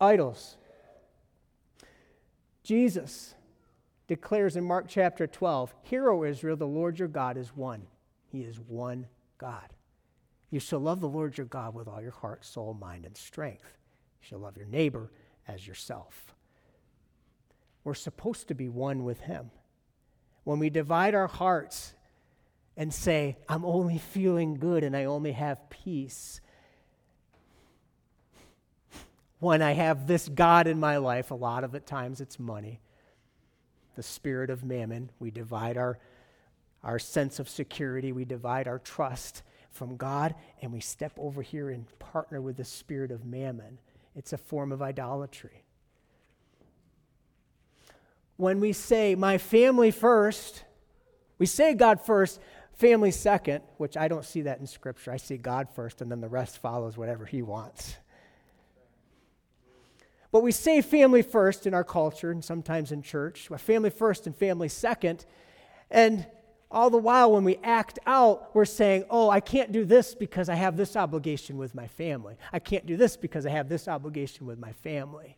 Idols. 0.00 0.56
Jesus 2.64 3.36
declares 4.08 4.56
in 4.56 4.64
Mark 4.64 4.86
chapter 4.88 5.26
12 5.26 5.74
Hear, 5.82 6.10
O 6.10 6.24
Israel, 6.24 6.56
the 6.56 6.66
Lord 6.66 6.98
your 6.98 7.08
God 7.08 7.36
is 7.36 7.56
one. 7.56 7.86
He 8.28 8.42
is 8.42 8.58
one 8.58 9.06
God. 9.38 9.74
You 10.50 10.60
shall 10.60 10.80
love 10.80 11.00
the 11.00 11.08
Lord 11.08 11.38
your 11.38 11.46
God 11.46 11.74
with 11.74 11.88
all 11.88 12.02
your 12.02 12.10
heart, 12.10 12.44
soul, 12.44 12.74
mind, 12.74 13.06
and 13.06 13.16
strength. 13.16 13.78
You 14.20 14.28
shall 14.28 14.38
love 14.40 14.56
your 14.56 14.66
neighbor 14.66 15.10
as 15.48 15.66
yourself. 15.66 16.34
We're 17.84 17.94
supposed 17.94 18.48
to 18.48 18.54
be 18.54 18.68
one 18.68 19.04
with 19.04 19.20
Him. 19.20 19.50
When 20.44 20.58
we 20.58 20.70
divide 20.70 21.14
our 21.14 21.26
hearts 21.26 21.94
and 22.76 22.92
say, 22.92 23.38
I'm 23.48 23.64
only 23.64 23.98
feeling 23.98 24.54
good 24.54 24.84
and 24.84 24.96
I 24.96 25.04
only 25.04 25.32
have 25.32 25.70
peace, 25.70 26.40
when 29.38 29.62
I 29.62 29.72
have 29.72 30.06
this 30.06 30.28
God 30.28 30.66
in 30.66 30.78
my 30.78 30.98
life, 30.98 31.30
a 31.30 31.34
lot 31.34 31.64
of 31.64 31.72
the 31.72 31.80
times 31.80 32.20
it's 32.20 32.38
money, 32.38 32.80
the 33.96 34.02
spirit 34.02 34.50
of 34.50 34.64
mammon. 34.64 35.10
We 35.18 35.30
divide 35.30 35.76
our, 35.76 35.98
our 36.82 36.98
sense 36.98 37.38
of 37.38 37.48
security, 37.48 38.12
we 38.12 38.24
divide 38.24 38.68
our 38.68 38.78
trust 38.78 39.42
from 39.70 39.96
God, 39.96 40.34
and 40.60 40.72
we 40.72 40.80
step 40.80 41.12
over 41.18 41.42
here 41.42 41.70
and 41.70 41.86
partner 41.98 42.40
with 42.40 42.56
the 42.56 42.64
spirit 42.64 43.10
of 43.10 43.24
mammon. 43.24 43.78
It's 44.14 44.32
a 44.32 44.38
form 44.38 44.72
of 44.72 44.82
idolatry. 44.82 45.64
When 48.36 48.60
we 48.60 48.72
say, 48.72 49.14
my 49.14 49.38
family 49.38 49.90
first, 49.90 50.64
we 51.38 51.46
say 51.46 51.74
God 51.74 52.00
first, 52.00 52.40
family 52.74 53.10
second, 53.10 53.62
which 53.76 53.96
I 53.96 54.08
don't 54.08 54.24
see 54.24 54.42
that 54.42 54.58
in 54.58 54.66
Scripture. 54.66 55.12
I 55.12 55.16
see 55.16 55.36
God 55.36 55.68
first, 55.74 56.00
and 56.00 56.10
then 56.10 56.20
the 56.20 56.28
rest 56.28 56.58
follows 56.58 56.96
whatever 56.96 57.24
He 57.24 57.42
wants. 57.42 57.96
But 60.32 60.42
we 60.42 60.50
say 60.50 60.80
family 60.80 61.22
first 61.22 61.66
in 61.66 61.74
our 61.74 61.84
culture 61.84 62.30
and 62.30 62.42
sometimes 62.42 62.90
in 62.90 63.02
church, 63.02 63.48
family 63.58 63.90
first 63.90 64.26
and 64.26 64.34
family 64.34 64.68
second. 64.68 65.26
And 65.90 66.26
all 66.70 66.88
the 66.88 66.96
while, 66.96 67.32
when 67.32 67.44
we 67.44 67.58
act 67.62 67.98
out, 68.06 68.54
we're 68.54 68.64
saying, 68.64 69.04
oh, 69.10 69.28
I 69.28 69.40
can't 69.40 69.72
do 69.72 69.84
this 69.84 70.14
because 70.14 70.48
I 70.48 70.54
have 70.54 70.78
this 70.78 70.96
obligation 70.96 71.58
with 71.58 71.74
my 71.74 71.86
family. 71.86 72.36
I 72.50 72.60
can't 72.60 72.86
do 72.86 72.96
this 72.96 73.14
because 73.14 73.44
I 73.44 73.50
have 73.50 73.68
this 73.68 73.88
obligation 73.88 74.46
with 74.46 74.58
my 74.58 74.72
family. 74.72 75.36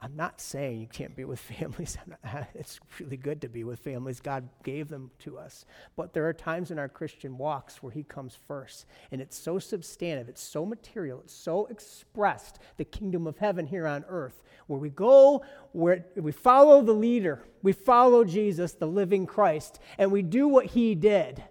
I'm 0.00 0.14
not 0.14 0.40
saying 0.40 0.80
you 0.80 0.86
can't 0.86 1.16
be 1.16 1.24
with 1.24 1.40
families. 1.58 1.98
it's 2.54 2.78
really 3.00 3.16
good 3.16 3.40
to 3.40 3.48
be 3.48 3.64
with 3.64 3.80
families. 3.80 4.20
God 4.20 4.48
gave 4.62 4.88
them 4.88 5.10
to 5.20 5.38
us. 5.38 5.64
But 5.96 6.12
there 6.12 6.26
are 6.28 6.32
times 6.32 6.70
in 6.70 6.78
our 6.78 6.88
Christian 6.88 7.36
walks 7.36 7.82
where 7.82 7.92
He 7.92 8.04
comes 8.04 8.38
first. 8.46 8.86
And 9.10 9.20
it's 9.20 9.36
so 9.36 9.58
substantive, 9.58 10.28
it's 10.28 10.42
so 10.42 10.64
material, 10.64 11.20
it's 11.24 11.34
so 11.34 11.66
expressed, 11.66 12.60
the 12.76 12.84
kingdom 12.84 13.26
of 13.26 13.38
heaven 13.38 13.66
here 13.66 13.86
on 13.86 14.04
earth, 14.08 14.42
where 14.68 14.78
we 14.78 14.90
go, 14.90 15.44
where 15.72 16.04
we 16.14 16.32
follow 16.32 16.82
the 16.82 16.92
leader, 16.92 17.42
we 17.62 17.72
follow 17.72 18.24
Jesus, 18.24 18.72
the 18.72 18.86
living 18.86 19.26
Christ, 19.26 19.80
and 19.98 20.12
we 20.12 20.22
do 20.22 20.46
what 20.46 20.66
He 20.66 20.94
did. 20.94 21.42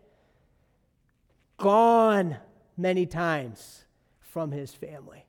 Gone 1.57 2.37
many 2.77 3.05
times 3.05 3.83
from 4.21 4.51
His 4.51 4.73
family. 4.73 5.25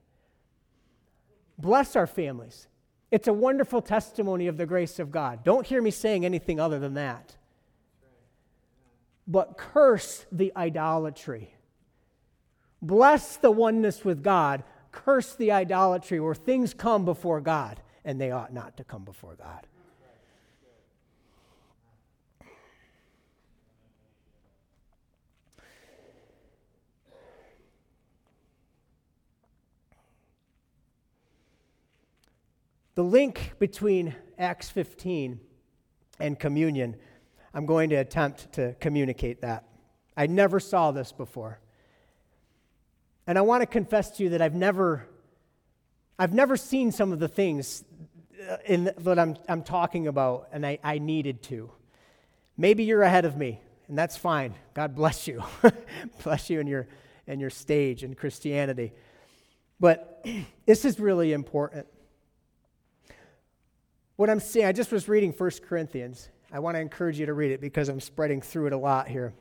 Bless 1.57 1.97
our 1.97 2.07
families. 2.07 2.67
It's 3.11 3.27
a 3.27 3.33
wonderful 3.33 3.81
testimony 3.81 4.47
of 4.47 4.57
the 4.57 4.65
grace 4.65 4.99
of 4.99 5.11
God. 5.11 5.43
Don't 5.43 5.65
hear 5.65 5.81
me 5.81 5.91
saying 5.91 6.25
anything 6.25 6.59
other 6.59 6.79
than 6.79 6.93
that. 6.93 7.35
But 9.27 9.57
curse 9.57 10.25
the 10.31 10.51
idolatry. 10.55 11.53
Bless 12.81 13.37
the 13.37 13.51
oneness 13.51 14.05
with 14.05 14.23
God. 14.23 14.63
Curse 14.91 15.35
the 15.35 15.51
idolatry 15.51 16.19
where 16.19 16.35
things 16.35 16.73
come 16.73 17.05
before 17.05 17.41
God 17.41 17.79
and 18.05 18.19
they 18.19 18.31
ought 18.31 18.53
not 18.53 18.77
to 18.77 18.83
come 18.83 19.03
before 19.03 19.35
God. 19.35 19.67
The 32.99 33.05
link 33.05 33.53
between 33.59 34.13
Acts 34.37 34.69
15 34.69 35.39
and 36.19 36.37
communion, 36.37 36.97
I'm 37.53 37.65
going 37.65 37.91
to 37.91 37.95
attempt 37.95 38.51
to 38.55 38.75
communicate 38.81 39.39
that. 39.39 39.63
I 40.17 40.27
never 40.27 40.59
saw 40.59 40.91
this 40.91 41.13
before. 41.13 41.61
And 43.25 43.37
I 43.37 43.41
want 43.41 43.61
to 43.61 43.67
confess 43.67 44.17
to 44.17 44.23
you 44.23 44.31
that 44.31 44.41
I've 44.41 44.53
never, 44.53 45.07
I've 46.19 46.33
never 46.33 46.57
seen 46.57 46.91
some 46.91 47.13
of 47.13 47.19
the 47.19 47.29
things 47.29 47.85
uh, 48.49 48.57
in, 48.65 48.91
that 48.97 49.17
I'm, 49.17 49.37
I'm 49.47 49.63
talking 49.63 50.07
about, 50.07 50.49
and 50.51 50.65
I, 50.65 50.77
I 50.83 50.97
needed 50.97 51.41
to. 51.43 51.71
Maybe 52.57 52.83
you're 52.83 53.03
ahead 53.03 53.23
of 53.23 53.37
me, 53.37 53.61
and 53.87 53.97
that's 53.97 54.17
fine. 54.17 54.55
God 54.73 54.93
bless 54.93 55.25
you. 55.25 55.41
bless 56.25 56.49
you 56.49 56.59
in 56.59 56.67
your, 56.67 56.85
in 57.27 57.39
your 57.39 57.49
stage 57.49 58.03
in 58.03 58.13
Christianity. 58.13 58.91
But 59.79 60.27
this 60.65 60.83
is 60.83 60.99
really 60.99 61.31
important 61.31 61.87
what 64.19 64.29
I'm 64.29 64.41
saying, 64.41 64.65
I 64.65 64.73
just 64.73 64.91
was 64.91 65.07
reading 65.07 65.31
1 65.31 65.51
Corinthians. 65.65 66.27
I 66.51 66.59
want 66.59 66.75
to 66.75 66.81
encourage 66.81 67.17
you 67.17 67.25
to 67.25 67.33
read 67.33 67.51
it 67.51 67.61
because 67.61 67.87
I'm 67.87 68.01
spreading 68.01 68.41
through 68.41 68.67
it 68.67 68.73
a 68.73 68.77
lot 68.77 69.07
here. 69.07 69.31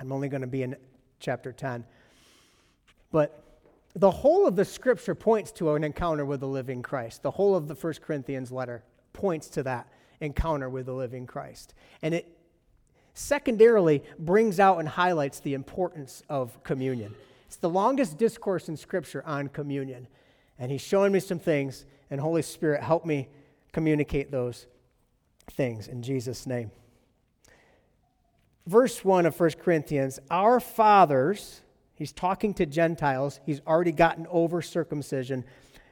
I'm 0.00 0.10
only 0.10 0.28
going 0.28 0.40
to 0.40 0.48
be 0.48 0.64
in 0.64 0.74
chapter 1.20 1.52
10. 1.52 1.84
But 3.12 3.44
the 3.94 4.10
whole 4.10 4.48
of 4.48 4.56
the 4.56 4.64
scripture 4.64 5.14
points 5.14 5.52
to 5.52 5.72
an 5.74 5.84
encounter 5.84 6.24
with 6.24 6.40
the 6.40 6.48
living 6.48 6.82
Christ. 6.82 7.22
The 7.22 7.30
whole 7.30 7.54
of 7.54 7.68
the 7.68 7.76
1 7.76 7.94
Corinthians 8.04 8.50
letter 8.50 8.82
points 9.12 9.46
to 9.50 9.62
that 9.62 9.86
encounter 10.20 10.68
with 10.68 10.86
the 10.86 10.94
living 10.94 11.24
Christ. 11.24 11.72
And 12.02 12.12
it 12.12 12.26
secondarily 13.14 14.02
brings 14.18 14.58
out 14.58 14.80
and 14.80 14.88
highlights 14.88 15.38
the 15.38 15.54
importance 15.54 16.24
of 16.28 16.60
communion. 16.64 17.14
It's 17.46 17.54
the 17.54 17.70
longest 17.70 18.18
discourse 18.18 18.68
in 18.68 18.76
scripture 18.76 19.22
on 19.24 19.46
communion. 19.46 20.08
And 20.58 20.72
he's 20.72 20.80
showing 20.80 21.12
me 21.12 21.20
some 21.20 21.38
things, 21.38 21.86
and 22.10 22.20
Holy 22.20 22.42
Spirit, 22.42 22.82
help 22.82 23.06
me 23.06 23.28
communicate 23.72 24.30
those 24.30 24.66
things 25.50 25.88
in 25.88 26.02
Jesus' 26.02 26.46
name. 26.46 26.70
Verse 28.66 29.04
1 29.04 29.26
of 29.26 29.38
1 29.38 29.50
Corinthians 29.62 30.20
Our 30.30 30.60
fathers, 30.60 31.62
he's 31.94 32.12
talking 32.12 32.54
to 32.54 32.66
Gentiles, 32.66 33.40
he's 33.44 33.60
already 33.66 33.92
gotten 33.92 34.26
over 34.30 34.62
circumcision. 34.62 35.44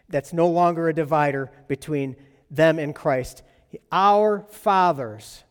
That's 0.09 0.33
no 0.33 0.49
longer 0.49 0.88
a 0.88 0.95
divider 0.95 1.51
between 1.69 2.16
them 2.51 2.79
and 2.79 2.95
Christ. 2.95 3.43
Our 3.93 4.45
fathers, 4.51 5.45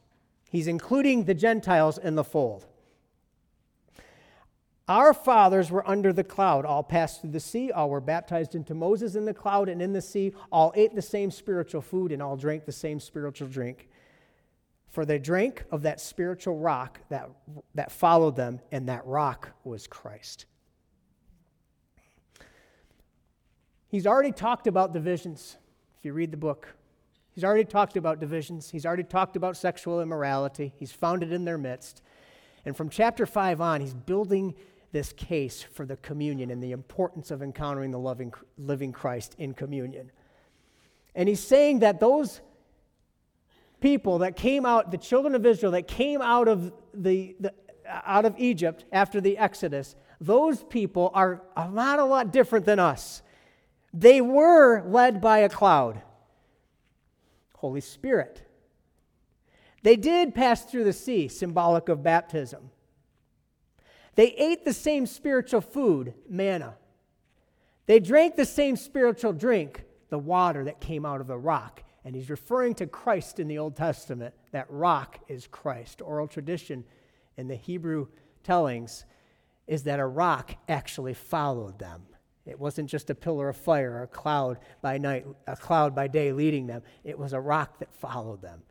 he's 0.50 0.68
including 0.68 1.24
the 1.24 1.34
Gentiles 1.34 1.98
in 1.98 2.15
the 2.15 2.24
fold. 2.24 2.65
Our 4.89 5.13
fathers 5.13 5.69
were 5.69 5.88
under 5.88 6.12
the 6.12 6.23
cloud, 6.23 6.65
all 6.65 6.82
passed 6.82 7.21
through 7.21 7.30
the 7.30 7.39
sea, 7.39 7.71
all 7.71 7.91
were 7.91 8.02
baptized 8.02 8.56
into 8.56 8.73
Moses 8.73 9.13
in 9.13 9.23
the 9.23 9.36
cloud 9.36 9.69
and 9.69 9.84
in 9.84 9.93
the 9.93 10.02
sea, 10.02 10.34
all 10.52 10.73
ate 10.75 10.95
the 10.95 11.02
same 11.02 11.30
spiritual 11.30 11.82
food, 11.82 12.12
and 12.12 12.23
all 12.23 12.36
drank 12.36 12.65
the 12.65 12.71
same 12.71 12.99
spiritual 12.99 13.47
drink. 13.47 13.88
For 14.89 15.06
they 15.06 15.19
drank 15.19 15.63
of 15.71 15.84
that 15.84 16.02
spiritual 16.02 16.58
rock 16.58 16.99
that, 17.10 17.30
that 17.75 17.91
followed 17.91 18.36
them, 18.36 18.62
and 18.71 18.89
that 18.89 19.06
rock 19.06 19.52
was 19.63 19.86
Christ. 19.86 20.47
He's 23.89 24.08
already 24.08 24.32
talked 24.32 24.65
about 24.65 24.91
divisions, 24.91 25.58
if 25.99 26.06
you 26.06 26.13
read 26.13 26.32
the 26.32 26.38
book. 26.38 26.67
He's 27.30 27.43
already 27.43 27.63
talked 27.63 27.95
about 27.95 28.19
divisions. 28.19 28.71
He's 28.71 28.88
already 28.88 29.04
talked 29.04 29.36
about 29.36 29.56
sexual 29.56 30.02
immorality. 30.02 30.73
He's 30.78 30.91
found 30.91 31.21
it 31.21 31.32
in 31.32 31.45
their 31.45 31.60
midst. 31.60 32.02
And 32.65 32.75
from 32.75 32.89
chapter 32.89 33.25
5 33.25 33.62
on, 33.62 33.82
he's 33.82 33.93
building 33.93 34.56
this 34.91 35.13
case 35.13 35.62
for 35.62 35.86
the 35.86 35.97
communion 35.97 36.49
and 36.49 36.63
the 36.63 36.71
importance 36.71 37.32
of 37.32 37.41
encountering 37.41 37.91
the 37.91 37.99
loving, 37.99 38.34
living 38.58 38.91
Christ 38.91 39.36
in 39.38 39.54
communion. 39.54 40.12
And 41.15 41.30
he's 41.30 41.39
saying 41.39 41.80
that 41.80 41.99
those 41.99 42.41
people 43.82 44.19
that 44.19 44.36
came 44.36 44.65
out, 44.65 44.91
the 44.91 44.97
children 44.97 45.36
of 45.36 45.45
Israel 45.45 45.71
that 45.73 45.88
came 45.88 46.21
out 46.21 46.47
of, 46.47 46.73
the, 46.93 47.36
the 47.39 47.54
out 47.88 48.25
of 48.25 48.36
Egypt 48.38 48.86
after 48.91 49.21
the 49.21 49.38
Exodus, 49.38 49.95
those 50.21 50.63
people 50.63 51.12
are 51.13 51.41
not 51.71 51.99
a 51.99 52.06
lot 52.06 52.32
different 52.32 52.65
than 52.65 52.80
us. 52.80 53.21
They 53.93 54.21
were 54.21 54.84
led 54.86 55.21
by 55.21 55.39
a 55.39 55.49
cloud, 55.49 56.02
Holy 57.56 57.82
Spirit. 57.82 58.41
They 59.82 59.95
did 59.95 60.36
pass 60.36 60.65
through 60.65 60.84
the 60.84 60.93
sea, 60.93 61.28
symbolic 61.28 61.89
of 61.89 62.04
baptism. 62.04 62.69
They 64.20 64.32
ate 64.32 64.66
the 64.66 64.74
same 64.74 65.06
spiritual 65.06 65.62
food, 65.62 66.14
manna. 66.28 66.76
They 67.86 68.02
drank 68.02 68.36
the 68.36 68.44
same 68.44 68.76
spiritual 68.76 69.32
drink, 69.32 69.86
the 70.10 70.20
water 70.20 70.66
that 70.66 70.82
came 70.82 71.06
out 71.06 71.22
of 71.22 71.28
the 71.28 71.38
rock. 71.38 71.84
And 72.04 72.14
he's 72.14 72.30
referring 72.30 72.76
to 72.76 72.86
Christ 72.86 73.40
in 73.40 73.48
the 73.48 73.60
Old 73.60 73.78
Testament. 73.78 74.34
That 74.52 74.66
rock 74.68 75.20
is 75.30 75.48
Christ. 75.48 76.02
Oral 76.02 76.28
tradition 76.28 76.84
in 77.38 77.48
the 77.48 77.56
Hebrew 77.56 78.08
tellings 78.44 79.06
is 79.68 79.84
that 79.84 80.02
a 80.02 80.06
rock 80.06 80.54
actually 80.68 81.14
followed 81.14 81.80
them. 81.80 82.02
It 82.46 82.60
wasn't 82.60 82.90
just 82.90 83.10
a 83.10 83.16
pillar 83.16 83.48
of 83.48 83.56
fire 83.56 83.94
or 83.94 84.04
a 84.04 84.08
cloud 84.08 84.58
by 84.82 84.98
night, 84.98 85.28
a 85.48 85.56
cloud 85.56 85.96
by 85.96 86.10
day 86.10 86.34
leading 86.34 86.68
them. 86.68 86.82
It 87.06 87.18
was 87.18 87.32
a 87.32 87.40
rock 87.40 87.80
that 87.80 87.94
followed 87.94 88.42
them. 88.42 88.64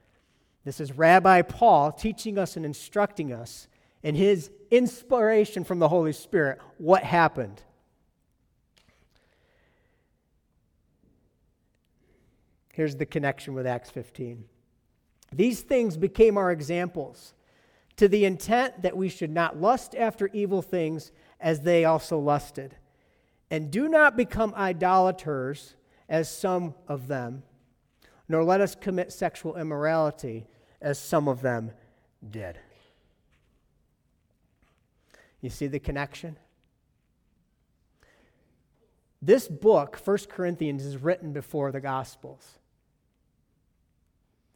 This 0.66 0.78
is 0.78 0.92
Rabbi 0.92 1.40
Paul 1.40 1.90
teaching 1.92 2.36
us 2.36 2.58
and 2.58 2.66
instructing 2.66 3.32
us 3.32 3.66
and 4.02 4.16
his 4.16 4.50
inspiration 4.70 5.64
from 5.64 5.78
the 5.78 5.88
Holy 5.88 6.12
Spirit, 6.12 6.60
what 6.78 7.02
happened? 7.02 7.62
Here's 12.72 12.96
the 12.96 13.06
connection 13.06 13.54
with 13.54 13.66
Acts 13.66 13.90
15. 13.90 14.44
These 15.32 15.62
things 15.62 15.96
became 15.96 16.38
our 16.38 16.52
examples, 16.52 17.34
to 17.96 18.06
the 18.06 18.24
intent 18.24 18.82
that 18.82 18.96
we 18.96 19.08
should 19.08 19.32
not 19.32 19.60
lust 19.60 19.94
after 19.96 20.30
evil 20.32 20.62
things 20.62 21.10
as 21.40 21.62
they 21.62 21.84
also 21.84 22.18
lusted. 22.18 22.76
And 23.50 23.70
do 23.70 23.88
not 23.88 24.16
become 24.16 24.54
idolaters 24.54 25.74
as 26.08 26.30
some 26.30 26.74
of 26.86 27.08
them, 27.08 27.42
nor 28.28 28.44
let 28.44 28.60
us 28.60 28.76
commit 28.76 29.12
sexual 29.12 29.56
immorality 29.56 30.46
as 30.80 30.98
some 30.98 31.26
of 31.26 31.42
them 31.42 31.72
did. 32.30 32.58
You 35.40 35.50
see 35.50 35.66
the 35.66 35.78
connection? 35.78 36.36
This 39.20 39.48
book, 39.48 40.00
1 40.04 40.18
Corinthians, 40.28 40.84
is 40.84 40.96
written 40.96 41.32
before 41.32 41.72
the 41.72 41.80
Gospels. 41.80 42.58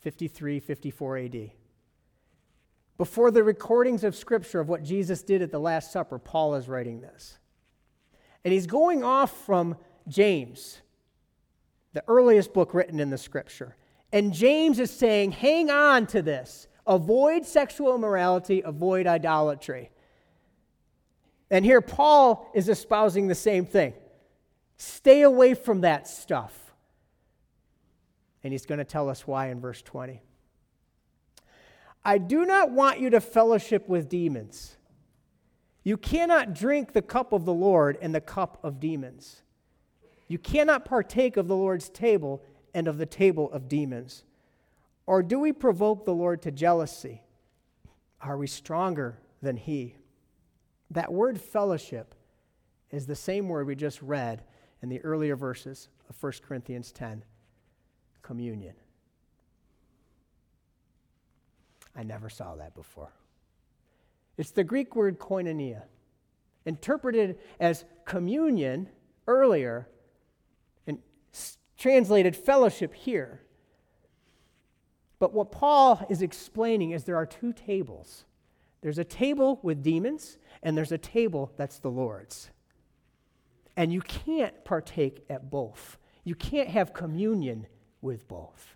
53, 0.01 0.61
54 0.61 1.19
AD. 1.19 1.51
Before 2.99 3.31
the 3.31 3.43
recordings 3.43 4.05
of 4.05 4.17
Scripture 4.17 4.61
of 4.61 4.69
what 4.69 4.83
Jesus 4.83 5.23
did 5.23 5.43
at 5.43 5.51
the 5.51 5.59
Last 5.59 5.93
Supper, 5.93 6.19
Paul 6.19 6.57
is 6.57 6.69
writing 6.69 7.01
this. 7.01 7.39
And 8.45 8.53
he's 8.53 8.67
going 8.67 9.05
off 9.05 9.45
from 9.47 9.77
James, 10.09 10.81
the 11.93 12.03
earliest 12.09 12.53
book 12.53 12.75
written 12.75 12.99
in 12.99 13.11
the 13.11 13.19
Scripture. 13.19 13.77
And 14.13 14.33
James 14.33 14.79
is 14.81 14.91
saying, 14.91 15.33
hang 15.33 15.71
on 15.71 16.07
to 16.09 16.23
this. 16.23 16.67
Avoid 16.87 17.47
sexual 17.47 17.95
immorality, 17.95 18.61
avoid 18.65 19.07
idolatry. 19.07 19.92
And 21.53 21.67
here 21.67 21.83
Paul 21.83 22.51
is 22.55 22.71
espousing 22.71 23.29
the 23.29 23.35
same 23.35 23.67
thing. 23.67 23.93
Stay 24.79 25.21
away 25.21 25.53
from 25.53 25.83
that 25.83 26.09
stuff. 26.09 26.73
And 28.43 28.53
he's 28.55 28.65
going 28.65 28.79
to 28.79 28.85
tell 28.85 29.11
us 29.11 29.27
why 29.27 29.49
in 29.51 29.61
verse 29.61 29.83
20. 29.83 30.23
I 32.05 32.17
do 32.19 32.47
not 32.47 32.71
want 32.71 33.01
you 33.01 33.11
to 33.11 33.21
fellowship 33.21 33.87
with 33.87 34.09
demons. 34.09 34.77
You 35.85 35.99
cannot 35.99 36.55
drink 36.55 36.95
the 36.95 37.03
cup 37.03 37.35
of 37.35 37.45
the 37.45 37.53
Lord 37.53 37.99
and 38.01 38.15
the 38.15 38.21
cup 38.23 38.59
of 38.65 38.81
demons. 38.81 39.43
You 40.29 40.39
cannot 40.39 40.87
partake 40.87 41.37
of 41.37 41.49
the 41.49 41.57
Lord's 41.57 41.91
table 41.91 42.43
and 42.73 42.89
of 42.89 42.97
the 42.97 43.07
table 43.07 43.53
of 43.53 43.69
demons. 43.69 44.25
Or 45.05 45.23
do 45.23 45.39
we 45.39 45.53
provoke 45.53 46.07
the 46.07 46.15
Lord 46.15 46.41
to 46.43 46.51
jealousy? 46.51 47.21
Are 48.23 48.39
we 48.39 48.47
stronger 48.47 49.19
than 49.43 49.59
He? 49.59 49.97
That 50.93 51.11
word 51.11 51.41
fellowship 51.41 52.15
is 52.91 53.07
the 53.07 53.17
same 53.17 53.49
word 53.49 53.67
we 53.67 53.75
just 53.75 54.03
read 54.03 54.43
in 54.83 54.91
the 54.91 55.01
earlier 55.01 55.37
verses 55.37 55.89
of 56.11 56.23
1 56.23 56.33
Corinthians 56.47 56.93
10 56.93 57.25
communion. 58.21 58.75
I 61.97 62.03
never 62.03 62.29
saw 62.29 62.57
that 62.57 62.75
before. 62.75 63.13
It's 64.37 64.51
the 64.51 64.65
Greek 64.65 64.95
word 64.95 65.19
koinonia, 65.19 65.83
interpreted 66.67 67.39
as 67.59 67.87
communion 68.05 68.89
earlier 69.27 69.89
and 70.87 70.99
translated 71.79 72.37
fellowship 72.37 72.95
here. 72.95 73.41
But 75.19 75.33
what 75.33 75.53
Paul 75.53 76.05
is 76.11 76.21
explaining 76.21 76.91
is 76.91 77.05
there 77.05 77.17
are 77.17 77.27
two 77.27 77.55
tables 77.55 78.25
there's 78.83 78.99
a 78.99 79.05
table 79.05 79.61
with 79.63 79.83
demons, 79.83 80.37
and 80.63 80.77
there's 80.77 80.93
a 80.93 80.99
table 80.99 81.53
that's 81.57 81.79
the 81.79 81.91
Lord's. 81.91 82.51
And 83.77 83.93
you 83.93 84.03
can't 84.03 84.65
partake 84.65 85.25
at 85.31 85.51
both. 85.51 85.97
You 86.25 86.35
can't 86.35 86.69
have 86.69 86.93
communion 86.93 87.67
with 88.01 88.27
both. 88.29 88.75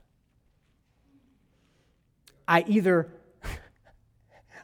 I 2.48 2.64
either 2.68 3.12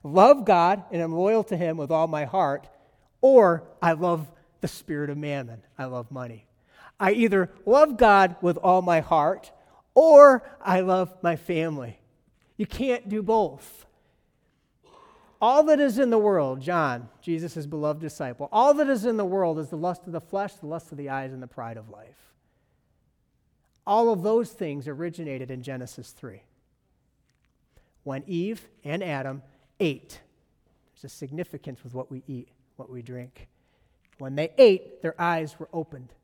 love 0.05 0.45
God 0.45 0.85
and 0.93 1.03
am 1.03 1.13
loyal 1.13 1.43
to 1.45 1.57
Him 1.57 1.77
with 1.77 1.91
all 1.91 2.07
my 2.07 2.25
heart, 2.25 2.69
or 3.21 3.65
I 3.83 3.93
love 3.93 4.31
the 4.61 4.69
spirit 4.69 5.11
of 5.11 5.19
mammon. 5.19 5.63
I 5.77 5.87
love 5.87 6.11
money. 6.11 6.47
I 7.01 7.13
either 7.13 7.51
love 7.67 7.97
God 7.97 8.37
with 8.41 8.57
all 8.59 8.81
my 8.81 9.01
heart, 9.01 9.51
or 9.95 10.49
I 10.61 10.81
love 10.81 11.13
my 11.21 11.35
family. 11.35 11.99
You 12.57 12.67
can't 12.67 13.09
do 13.09 13.23
both. 13.23 13.87
All 15.43 15.65
that 15.65 15.81
is 15.81 15.99
in 15.99 16.11
the 16.11 16.19
world, 16.19 16.61
John, 16.61 17.09
Jesus' 17.21 17.67
beloved 17.67 18.01
disciple, 18.01 18.49
all 18.53 18.73
that 18.75 18.89
is 18.89 19.05
in 19.05 19.17
the 19.17 19.25
world 19.25 19.59
is 19.59 19.71
the 19.71 19.77
lust 19.77 20.07
of 20.07 20.13
the 20.13 20.21
flesh, 20.21 20.55
the 20.55 20.67
lust 20.67 20.93
of 20.93 20.99
the 20.99 21.09
eyes, 21.09 21.33
and 21.33 21.43
the 21.43 21.49
pride 21.49 21.77
of 21.77 21.91
life. 21.91 22.31
All 23.85 24.13
of 24.13 24.23
those 24.23 24.51
things 24.51 24.87
originated 24.87 25.51
in 25.51 25.65
Genesis 25.65 26.13
3. 26.13 26.43
When 28.05 28.23
Eve 28.29 28.69
and 28.85 29.03
Adam 29.03 29.43
ate, 29.81 30.21
there's 30.95 31.13
a 31.13 31.17
significance 31.17 31.83
with 31.83 31.93
what 31.93 32.09
we 32.09 32.23
eat, 32.29 32.49
what 32.77 32.89
we 32.89 33.03
drink. 33.03 33.49
When 34.19 34.37
they 34.37 34.53
ate, 34.59 35.03
their 35.03 35.21
eyes 35.21 35.59
were 35.59 35.69
opened. 35.73 36.15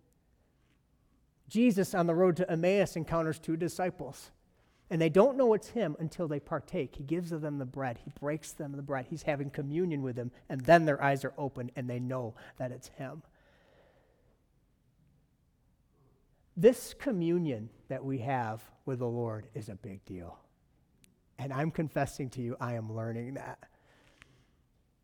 Jesus 1.48 1.92
on 1.92 2.06
the 2.06 2.14
road 2.14 2.36
to 2.36 2.48
Emmaus 2.48 2.94
encounters 2.94 3.40
two 3.40 3.56
disciples, 3.56 4.30
and 4.90 5.00
they 5.00 5.08
don't 5.08 5.36
know 5.36 5.54
it's 5.54 5.68
him 5.68 5.96
until 5.98 6.28
they 6.28 6.40
partake. 6.40 6.96
He 6.96 7.02
gives 7.02 7.30
them 7.30 7.58
the 7.58 7.64
bread, 7.64 7.98
he 8.04 8.12
breaks 8.18 8.52
them 8.52 8.72
the 8.72 8.82
bread, 8.82 9.06
he's 9.08 9.22
having 9.22 9.50
communion 9.50 10.02
with 10.02 10.16
them, 10.16 10.30
and 10.48 10.60
then 10.62 10.84
their 10.84 11.02
eyes 11.02 11.24
are 11.24 11.34
open 11.36 11.70
and 11.76 11.88
they 11.88 12.00
know 12.00 12.34
that 12.58 12.72
it's 12.72 12.88
him. 12.88 13.22
This 16.56 16.94
communion 16.94 17.70
that 17.88 18.04
we 18.04 18.18
have 18.18 18.62
with 18.84 18.98
the 18.98 19.06
Lord 19.06 19.46
is 19.54 19.68
a 19.68 19.76
big 19.76 20.04
deal. 20.04 20.38
And 21.38 21.52
I'm 21.52 21.70
confessing 21.70 22.30
to 22.30 22.42
you, 22.42 22.56
I 22.60 22.74
am 22.74 22.92
learning 22.92 23.34
that. 23.34 23.58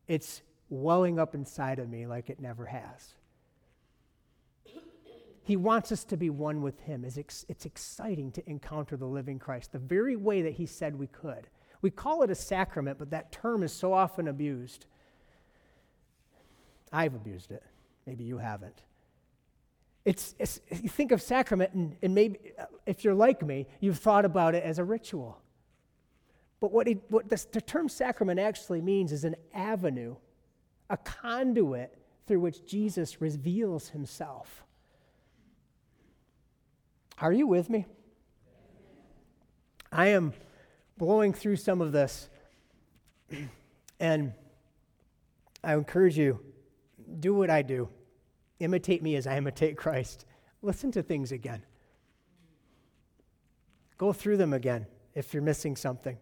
It's 0.09 0.43
welling 0.69 1.19
up 1.21 1.35
inside 1.35 1.79
of 1.79 1.89
me 1.89 2.07
like 2.07 2.29
it 2.29 2.41
never 2.41 2.67
has. 2.67 3.15
He 5.45 5.57
wants 5.57 5.93
us 5.93 6.05
to 6.05 6.17
be 6.17 6.31
one 6.31 6.63
with 6.63 6.81
Him. 6.81 7.05
It's, 7.05 7.45
exciting 7.65 8.33
to 8.33 8.51
encounter 8.51 8.97
the 8.97 9.07
living 9.07 9.39
Christ, 9.39 9.73
the 9.73 9.79
very 9.79 10.17
way 10.17 10.41
that 10.43 10.55
He 10.55 10.65
said 10.65 10.99
we 10.99 11.07
could. 11.07 11.49
We 11.83 11.91
call 11.91 12.23
it 12.23 12.31
a 12.31 12.35
sacrament, 12.35 12.99
but 12.99 13.11
that 13.11 13.31
term 13.31 13.63
is 13.63 13.71
so 13.71 13.93
often 13.93 14.27
abused. 14.27 14.87
I've 16.91 17.15
abused 17.15 17.53
it. 17.53 17.63
Maybe 18.07 18.25
you 18.25 18.39
haven't. 18.39 18.83
It's, 20.07 20.35
it's, 20.39 20.61
you 20.71 20.89
think 20.89 21.13
of 21.13 21.21
sacrament, 21.21 21.75
and, 21.75 21.97
and 22.03 22.15
maybe 22.15 22.39
uh, 22.59 22.65
if 22.87 23.05
you're 23.05 23.15
like 23.15 23.43
me, 23.43 23.67
you've 23.81 23.99
thought 23.99 24.25
about 24.25 24.55
it 24.55 24.65
as 24.65 24.79
a 24.79 24.85
ritual. 24.85 25.39
But 26.59 26.73
what, 26.73 26.89
it, 26.89 27.03
what 27.09 27.29
this, 27.29 27.45
the 27.45 27.61
term 27.61 27.91
sacrament 27.91 28.41
actually 28.41 28.81
means 28.81 29.13
is 29.13 29.25
an 29.25 29.37
avenue, 29.53 30.17
a 30.89 30.97
conduit 30.97 31.99
through 32.27 32.41
which 32.41 32.65
Jesus 32.65 33.21
reveals 33.21 33.91
himself. 33.91 34.64
Are 37.19 37.33
you 37.33 37.47
with 37.47 37.71
me? 37.71 37.87
I 39.91 40.09
am 40.09 40.33
blowing 40.99 41.33
through 41.33 41.57
some 41.57 41.81
of 41.81 41.93
this, 41.93 42.29
and 44.01 44.33
I 45.63 45.75
encourage 45.75 46.19
you 46.19 46.41
do 47.21 47.35
what 47.35 47.51
I 47.51 47.63
do. 47.63 47.89
Imitate 48.59 49.03
me 49.03 49.15
as 49.17 49.27
I 49.27 49.37
imitate 49.37 49.77
Christ. 49.77 50.25
Listen 50.63 50.91
to 50.93 51.03
things 51.03 51.33
again. 51.33 51.63
Go 53.99 54.13
through 54.13 54.37
them 54.37 54.53
again 54.53 54.87
if 55.15 55.33
you're 55.33 55.43
missing 55.43 55.77
something. 55.77 56.19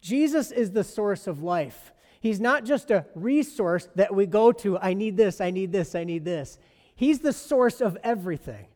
Jesus 0.00 0.50
is 0.50 0.70
the 0.70 0.84
source 0.84 1.26
of 1.26 1.42
life. 1.42 1.92
He's 2.20 2.40
not 2.40 2.64
just 2.64 2.90
a 2.90 3.06
resource 3.14 3.88
that 3.94 4.14
we 4.14 4.26
go 4.26 4.52
to, 4.52 4.78
I 4.78 4.94
need 4.94 5.16
this, 5.16 5.40
I 5.40 5.50
need 5.50 5.72
this, 5.72 5.94
I 5.94 6.04
need 6.04 6.24
this. 6.24 6.58
He's 6.94 7.20
the 7.20 7.32
source 7.32 7.80
of 7.80 7.96
everything. 8.02 8.66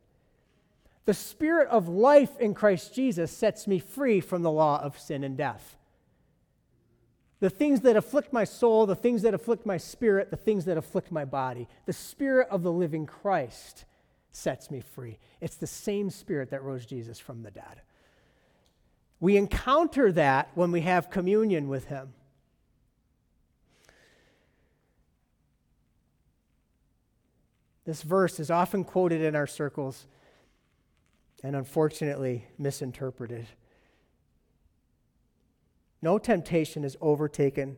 The 1.04 1.14
spirit 1.14 1.68
of 1.68 1.88
life 1.88 2.38
in 2.38 2.54
Christ 2.54 2.94
Jesus 2.94 3.30
sets 3.30 3.66
me 3.66 3.78
free 3.78 4.20
from 4.20 4.42
the 4.42 4.50
law 4.50 4.80
of 4.80 4.98
sin 4.98 5.24
and 5.24 5.36
death 5.36 5.76
the 7.42 7.50
things 7.50 7.80
that 7.80 7.96
afflict 7.96 8.32
my 8.32 8.44
soul, 8.44 8.86
the 8.86 8.94
things 8.94 9.22
that 9.22 9.34
afflict 9.34 9.66
my 9.66 9.76
spirit, 9.76 10.30
the 10.30 10.36
things 10.36 10.64
that 10.66 10.76
afflict 10.76 11.10
my 11.10 11.24
body. 11.24 11.66
The 11.86 11.92
spirit 11.92 12.46
of 12.52 12.62
the 12.62 12.70
living 12.70 13.04
Christ 13.04 13.84
sets 14.30 14.70
me 14.70 14.80
free. 14.80 15.18
It's 15.40 15.56
the 15.56 15.66
same 15.66 16.08
spirit 16.08 16.50
that 16.50 16.62
rose 16.62 16.86
Jesus 16.86 17.18
from 17.18 17.42
the 17.42 17.50
dead. 17.50 17.82
We 19.18 19.36
encounter 19.36 20.12
that 20.12 20.50
when 20.54 20.70
we 20.70 20.82
have 20.82 21.10
communion 21.10 21.66
with 21.66 21.86
him. 21.86 22.14
This 27.84 28.02
verse 28.02 28.38
is 28.38 28.52
often 28.52 28.84
quoted 28.84 29.20
in 29.20 29.34
our 29.34 29.48
circles 29.48 30.06
and 31.42 31.56
unfortunately 31.56 32.46
misinterpreted. 32.58 33.46
No 36.00 36.18
temptation 36.18 36.82
has 36.82 36.96
overtaken 37.00 37.76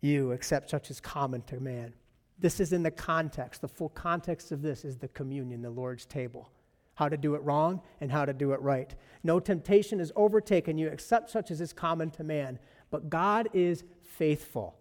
you 0.00 0.32
except 0.32 0.70
such 0.70 0.90
as 0.90 0.96
is 0.96 1.00
common 1.00 1.42
to 1.42 1.60
man. 1.60 1.94
This 2.38 2.58
is 2.58 2.72
in 2.72 2.82
the 2.82 2.90
context. 2.90 3.60
The 3.60 3.68
full 3.68 3.90
context 3.90 4.50
of 4.50 4.62
this 4.62 4.84
is 4.84 4.96
the 4.96 5.08
communion, 5.08 5.62
the 5.62 5.70
Lord's 5.70 6.06
table. 6.06 6.50
How 6.94 7.08
to 7.08 7.16
do 7.16 7.34
it 7.34 7.42
wrong 7.42 7.82
and 8.00 8.10
how 8.10 8.24
to 8.24 8.32
do 8.32 8.52
it 8.52 8.60
right. 8.60 8.94
No 9.22 9.40
temptation 9.40 9.98
has 9.98 10.10
overtaken 10.16 10.78
you 10.78 10.88
except 10.88 11.30
such 11.30 11.50
as 11.50 11.60
is 11.60 11.72
common 11.72 12.10
to 12.12 12.24
man. 12.24 12.58
But 12.90 13.08
God 13.10 13.48
is 13.52 13.84
faithful, 14.02 14.76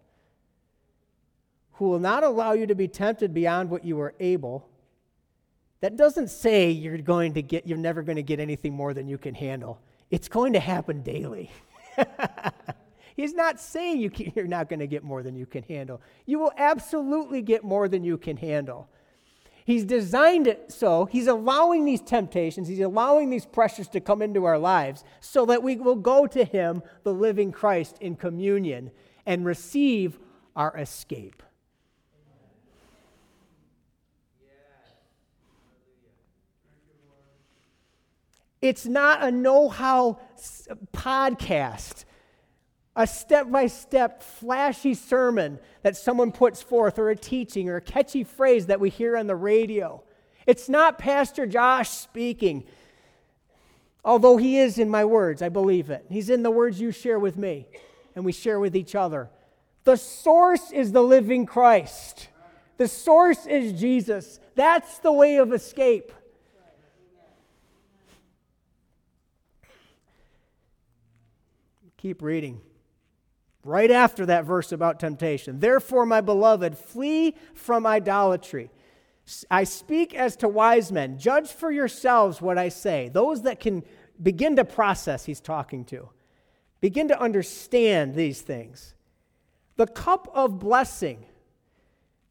who 1.74 1.90
will 1.90 2.00
not 2.00 2.24
allow 2.24 2.54
you 2.54 2.66
to 2.66 2.76
be 2.76 2.88
tempted 2.88 3.34
beyond 3.34 3.70
what 3.70 3.86
you 3.86 4.00
are 4.02 4.16
able. 4.20 4.68
That 5.82 5.96
doesn't 5.96 6.30
say 6.30 6.72
you're 6.72 6.98
going 6.98 7.34
to 7.36 7.42
get 7.42 7.68
you're 7.68 7.78
never 7.78 8.02
going 8.02 8.18
to 8.18 8.24
get 8.24 8.40
anything 8.40 8.74
more 8.74 8.94
than 8.94 9.08
you 9.08 9.18
can 9.18 9.34
handle. 9.34 9.80
It's 10.12 10.28
going 10.28 10.54
to 10.54 10.60
happen 10.60 11.02
daily. 11.04 11.52
He's 13.16 13.34
not 13.34 13.60
saying 13.60 14.00
you 14.00 14.10
can, 14.10 14.32
you're 14.36 14.48
not 14.48 14.70
going 14.70 14.80
to 14.80 14.88
get 14.88 15.04
more 15.04 15.24
than 15.24 15.36
you 15.36 15.46
can 15.46 15.64
handle. 15.64 16.02
You 16.26 16.40
will 16.40 16.54
absolutely 16.58 17.42
get 17.42 17.64
more 17.64 17.88
than 17.88 18.04
you 18.04 18.18
can 18.18 18.38
handle. 18.38 18.90
He's 19.66 19.84
designed 19.84 20.48
it 20.48 20.72
so 20.72 21.06
he's 21.06 21.28
allowing 21.28 21.86
these 21.86 22.02
temptations, 22.02 22.68
he's 22.68 22.80
allowing 22.80 23.30
these 23.30 23.46
pressures 23.46 23.88
to 23.90 24.00
come 24.00 24.22
into 24.22 24.46
our 24.46 24.58
lives 24.58 25.04
so 25.20 25.46
that 25.46 25.62
we 25.62 25.76
will 25.76 25.96
go 25.96 26.26
to 26.26 26.44
him, 26.44 26.82
the 27.04 27.14
living 27.14 27.52
Christ, 27.52 27.98
in 28.02 28.16
communion 28.16 28.90
and 29.26 29.46
receive 29.46 30.18
our 30.56 30.76
escape. 30.76 31.44
It's 38.62 38.86
not 38.86 39.24
a 39.24 39.32
know 39.32 39.70
how 39.70 40.20
podcast 40.94 42.06
a 43.00 43.08
step 43.08 43.50
by 43.50 43.68
step, 43.68 44.22
flashy 44.22 44.94
sermon 44.94 45.58
that 45.84 45.96
someone 45.96 46.34
puts 46.34 46.62
forth, 46.62 47.00
or 47.00 47.10
a 47.10 47.16
teaching, 47.16 47.70
or 47.70 47.78
a 47.78 47.82
catchy 47.82 48.26
phrase 48.26 48.66
that 48.66 48.82
we 48.82 48.90
hear 48.90 49.16
on 49.16 49.26
the 49.26 49.36
radio. 49.38 50.04
It's 50.46 50.68
not 50.68 51.00
Pastor 51.00 51.46
Josh 51.46 51.90
speaking, 51.90 52.66
although 54.04 54.36
he 54.36 54.58
is 54.58 54.78
in 54.78 54.90
my 54.90 55.06
words, 55.06 55.42
I 55.42 55.48
believe 55.48 55.90
it. 55.90 56.06
He's 56.10 56.30
in 56.30 56.44
the 56.44 56.52
words 56.52 56.82
you 56.82 56.92
share 56.92 57.20
with 57.20 57.38
me, 57.38 57.68
and 58.16 58.26
we 58.26 58.34
share 58.34 58.60
with 58.60 58.76
each 58.76 58.96
other. 58.96 59.30
The 59.86 59.96
source 59.96 60.70
is 60.70 60.92
the 60.92 61.04
living 61.04 61.46
Christ, 61.46 62.28
the 62.76 62.90
source 62.90 63.46
is 63.46 63.80
Jesus. 63.80 64.42
That's 64.56 65.00
the 65.00 65.14
way 65.14 65.38
of 65.38 65.54
escape. 65.54 66.12
Keep 72.00 72.22
reading 72.22 72.62
right 73.66 73.92
after 73.92 74.26
that 74.26 74.46
verse 74.46 74.72
about 74.72 75.02
temptation. 75.02 75.60
Therefore, 75.60 76.06
my 76.06 76.22
beloved, 76.22 76.78
flee 76.78 77.36
from 77.54 77.86
idolatry. 77.86 78.72
I 79.52 79.66
speak 79.66 80.16
as 80.16 80.38
to 80.38 80.48
wise 80.48 80.94
men. 80.94 81.20
Judge 81.20 81.50
for 81.50 81.70
yourselves 81.70 82.42
what 82.42 82.58
I 82.58 82.70
say. 82.70 83.10
Those 83.10 83.42
that 83.42 83.60
can 83.60 83.84
begin 84.22 84.56
to 84.56 84.64
process, 84.64 85.26
he's 85.26 85.42
talking 85.42 85.84
to, 85.86 86.08
begin 86.80 87.10
to 87.10 87.20
understand 87.20 88.16
these 88.16 88.42
things. 88.42 88.96
The 89.76 89.88
cup 89.88 90.32
of 90.34 90.58
blessing, 90.58 91.26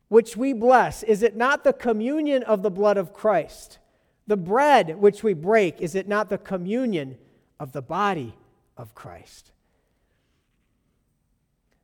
which 0.08 0.34
we 0.34 0.54
bless, 0.54 1.02
is 1.02 1.22
it 1.22 1.36
not 1.36 1.62
the 1.62 1.74
communion 1.74 2.42
of 2.42 2.62
the 2.62 2.70
blood 2.70 2.96
of 2.96 3.12
Christ? 3.12 3.78
The 4.26 4.38
bread 4.38 4.96
which 4.96 5.22
we 5.22 5.34
break, 5.34 5.82
is 5.82 5.94
it 5.94 6.08
not 6.08 6.30
the 6.30 6.38
communion 6.38 7.18
of 7.60 7.72
the 7.72 7.82
body 7.82 8.34
of 8.78 8.94
Christ? 8.94 9.52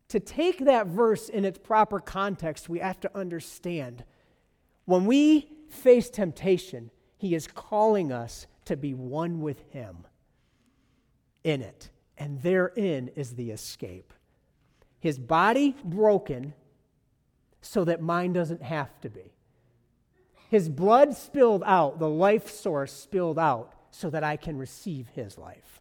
To 0.08 0.20
take 0.20 0.64
that 0.64 0.86
verse 0.86 1.28
in 1.28 1.44
its 1.44 1.58
proper 1.58 2.00
context, 2.00 2.68
we 2.68 2.78
have 2.78 3.00
to 3.00 3.16
understand 3.16 4.04
when 4.84 5.06
we 5.06 5.48
face 5.68 6.10
temptation, 6.10 6.90
He 7.16 7.34
is 7.34 7.46
calling 7.46 8.12
us 8.12 8.46
to 8.66 8.76
be 8.76 8.94
one 8.94 9.40
with 9.40 9.62
Him 9.72 10.06
in 11.42 11.62
it. 11.62 11.90
And 12.16 12.40
therein 12.42 13.08
is 13.16 13.34
the 13.34 13.50
escape. 13.50 14.12
His 15.00 15.18
body 15.18 15.74
broken 15.84 16.54
so 17.60 17.84
that 17.84 18.00
mine 18.00 18.32
doesn't 18.32 18.62
have 18.62 19.00
to 19.00 19.10
be. 19.10 19.32
His 20.50 20.68
blood 20.68 21.16
spilled 21.16 21.62
out, 21.66 21.98
the 21.98 22.08
life 22.08 22.48
source 22.50 22.92
spilled 22.92 23.38
out, 23.38 23.72
so 23.90 24.10
that 24.10 24.22
I 24.22 24.36
can 24.36 24.56
receive 24.56 25.08
His 25.08 25.38
life. 25.38 25.80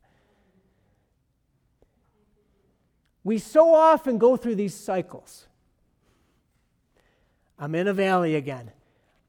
We 3.24 3.38
so 3.38 3.74
often 3.74 4.18
go 4.18 4.36
through 4.36 4.56
these 4.56 4.76
cycles. 4.76 5.48
I'm 7.58 7.76
in 7.76 7.88
a 7.88 7.94
valley 7.94 8.36
again. 8.36 8.72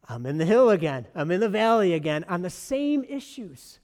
I'm 0.08 0.26
in 0.26 0.38
the 0.38 0.44
hill 0.44 0.70
again. 0.70 1.06
I'm 1.14 1.30
in 1.30 1.40
the 1.40 1.48
valley 1.48 1.94
again 1.94 2.24
on 2.28 2.42
the 2.42 2.50
same 2.50 3.04
issues. 3.04 3.78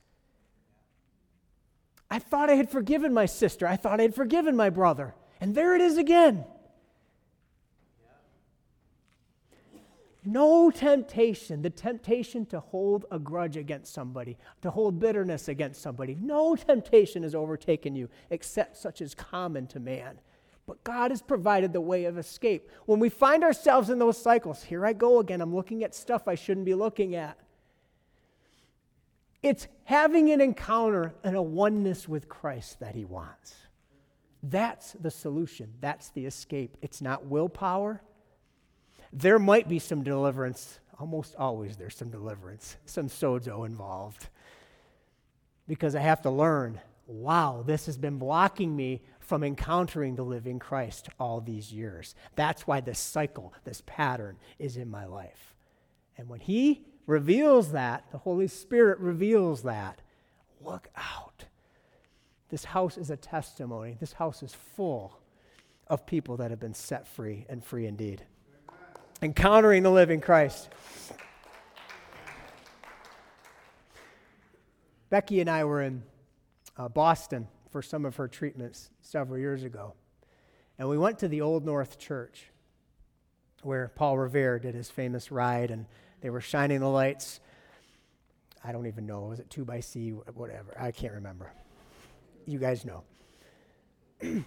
I 2.11 2.19
thought 2.19 2.51
I 2.51 2.55
had 2.55 2.69
forgiven 2.69 3.15
my 3.15 3.27
sister. 3.27 3.67
I 3.67 3.77
thought 3.77 4.01
I 4.01 4.03
had 4.03 4.15
forgiven 4.15 4.57
my 4.57 4.69
brother. 4.69 5.15
And 5.41 5.55
there 5.55 5.77
it 5.77 5.81
is 5.81 5.97
again. 5.97 6.45
No 10.25 10.71
temptation, 10.71 11.63
the 11.63 11.71
temptation 11.71 12.45
to 12.47 12.61
hold 12.61 13.07
a 13.11 13.19
grudge 13.19 13.57
against 13.57 13.95
somebody, 13.95 14.37
to 14.61 14.71
hold 14.71 15.01
bitterness 15.01 15.49
against 15.49 15.81
somebody, 15.81 16.17
no 16.21 16.57
temptation 16.57 17.23
has 17.23 17.35
overtaken 17.35 17.97
you 17.97 18.09
except 18.29 18.77
such 18.77 19.01
as 19.01 19.15
common 19.15 19.67
to 19.69 19.81
man. 19.81 20.21
But 20.67 20.85
God 20.85 21.11
has 21.11 21.23
provided 21.23 21.73
the 21.73 21.81
way 21.81 22.05
of 22.05 22.19
escape. 22.19 22.71
When 22.85 23.01
we 23.01 23.09
find 23.09 23.43
ourselves 23.43 23.89
in 23.89 23.99
those 23.99 24.21
cycles, 24.21 24.63
here 24.63 24.85
I 24.85 24.93
go 24.93 25.21
again, 25.21 25.41
I'm 25.41 25.55
looking 25.55 25.83
at 25.85 25.95
stuff 25.95 26.29
I 26.29 26.35
shouldn't 26.35 26.67
be 26.67 26.75
looking 26.75 27.15
at. 27.15 27.39
It's 29.43 29.69
having 29.85 30.31
an 30.31 30.41
encounter 30.43 31.15
and 31.25 31.35
a 31.35 31.43
oneness 31.43 32.07
with 32.07 32.29
Christ 32.29 32.81
that 32.81 32.95
He 32.95 33.07
wants. 33.07 33.55
That's 34.43 34.93
the 34.93 35.11
solution. 35.11 35.73
That's 35.81 36.11
the 36.11 36.27
escape. 36.27 36.77
It's 36.83 37.01
not 37.01 37.27
willpower. 37.27 38.03
There 39.13 39.39
might 39.39 39.69
be 39.69 39.79
some 39.79 40.03
deliverance. 40.03 40.79
Almost 40.99 41.35
always 41.37 41.77
there's 41.77 41.97
some 41.97 42.11
deliverance, 42.11 42.77
some 42.85 43.09
sozo 43.09 43.67
involved. 43.67 44.29
Because 45.67 45.95
I 45.95 46.01
have 46.01 46.23
to 46.23 46.31
learn 46.31 46.81
wow, 47.11 47.65
this 47.67 47.87
has 47.87 47.99
been 47.99 48.19
blocking 48.19 48.75
me 48.75 49.03
from 49.19 49.43
encountering 49.43 50.15
the 50.15 50.23
living 50.23 50.59
Christ 50.61 51.09
all 51.19 51.41
these 51.41 51.73
years. 51.73 52.15
That's 52.37 52.67
why 52.67 52.81
this 52.81 52.99
cycle, 52.99 53.53
this 53.65 53.83
pattern 53.85 54.37
is 54.59 54.77
in 54.77 54.89
my 54.89 55.07
life. 55.07 55.55
And 56.17 56.29
when 56.29 56.41
He 56.41 56.85
reveals 57.07 57.73
that, 57.73 58.05
the 58.13 58.19
Holy 58.19 58.47
Spirit 58.47 58.99
reveals 59.01 59.65
that, 59.65 60.01
look 60.61 60.89
out. 60.97 61.47
This 62.49 62.65
house 62.65 62.97
is 62.97 63.11
a 63.11 63.17
testimony. 63.17 63.97
This 63.99 64.13
house 64.13 64.43
is 64.43 64.55
full 64.55 65.19
of 65.89 66.07
people 66.07 66.37
that 66.37 66.51
have 66.51 66.61
been 66.61 66.75
set 66.75 67.09
free 67.09 67.45
and 67.49 67.65
free 67.65 67.87
indeed 67.87 68.25
encountering 69.23 69.83
the 69.83 69.91
living 69.91 70.21
Christ. 70.21 70.69
Becky 75.11 75.41
and 75.41 75.51
I 75.51 75.65
were 75.65 75.83
in 75.83 76.03
uh, 76.77 76.89
Boston 76.89 77.49
for 77.71 77.83
some 77.83 78.05
of 78.05 78.17
her 78.17 78.29
treatments 78.29 78.91
several 79.03 79.39
years 79.39 79.65
ago. 79.65 79.95
And 80.79 80.89
we 80.89 80.97
went 80.97 81.19
to 81.19 81.29
the 81.29 81.41
Old 81.41 81.65
North 81.65 81.99
Church 81.99 82.47
where 83.63 83.89
Paul 83.95 84.17
Revere 84.17 84.59
did 84.59 84.75
his 84.75 84.91
famous 84.91 85.31
ride, 85.31 85.71
and 85.71 85.85
they 86.23 86.31
were 86.31 86.41
shining 86.41 86.81
the 86.81 86.89
lights. 86.89 87.41
I 88.65 88.73
don't 88.73 88.87
even 88.87 89.07
know. 89.07 89.23
Was 89.23 89.41
it 89.41 89.51
2 89.51 89.65
by 89.65 89.81
C? 89.81 90.11
Whatever. 90.11 90.75
I 90.79 90.91
can't 90.93 91.13
remember. 91.13 91.53
You 92.47 92.59
guys 92.59 92.87
know. 92.87 93.05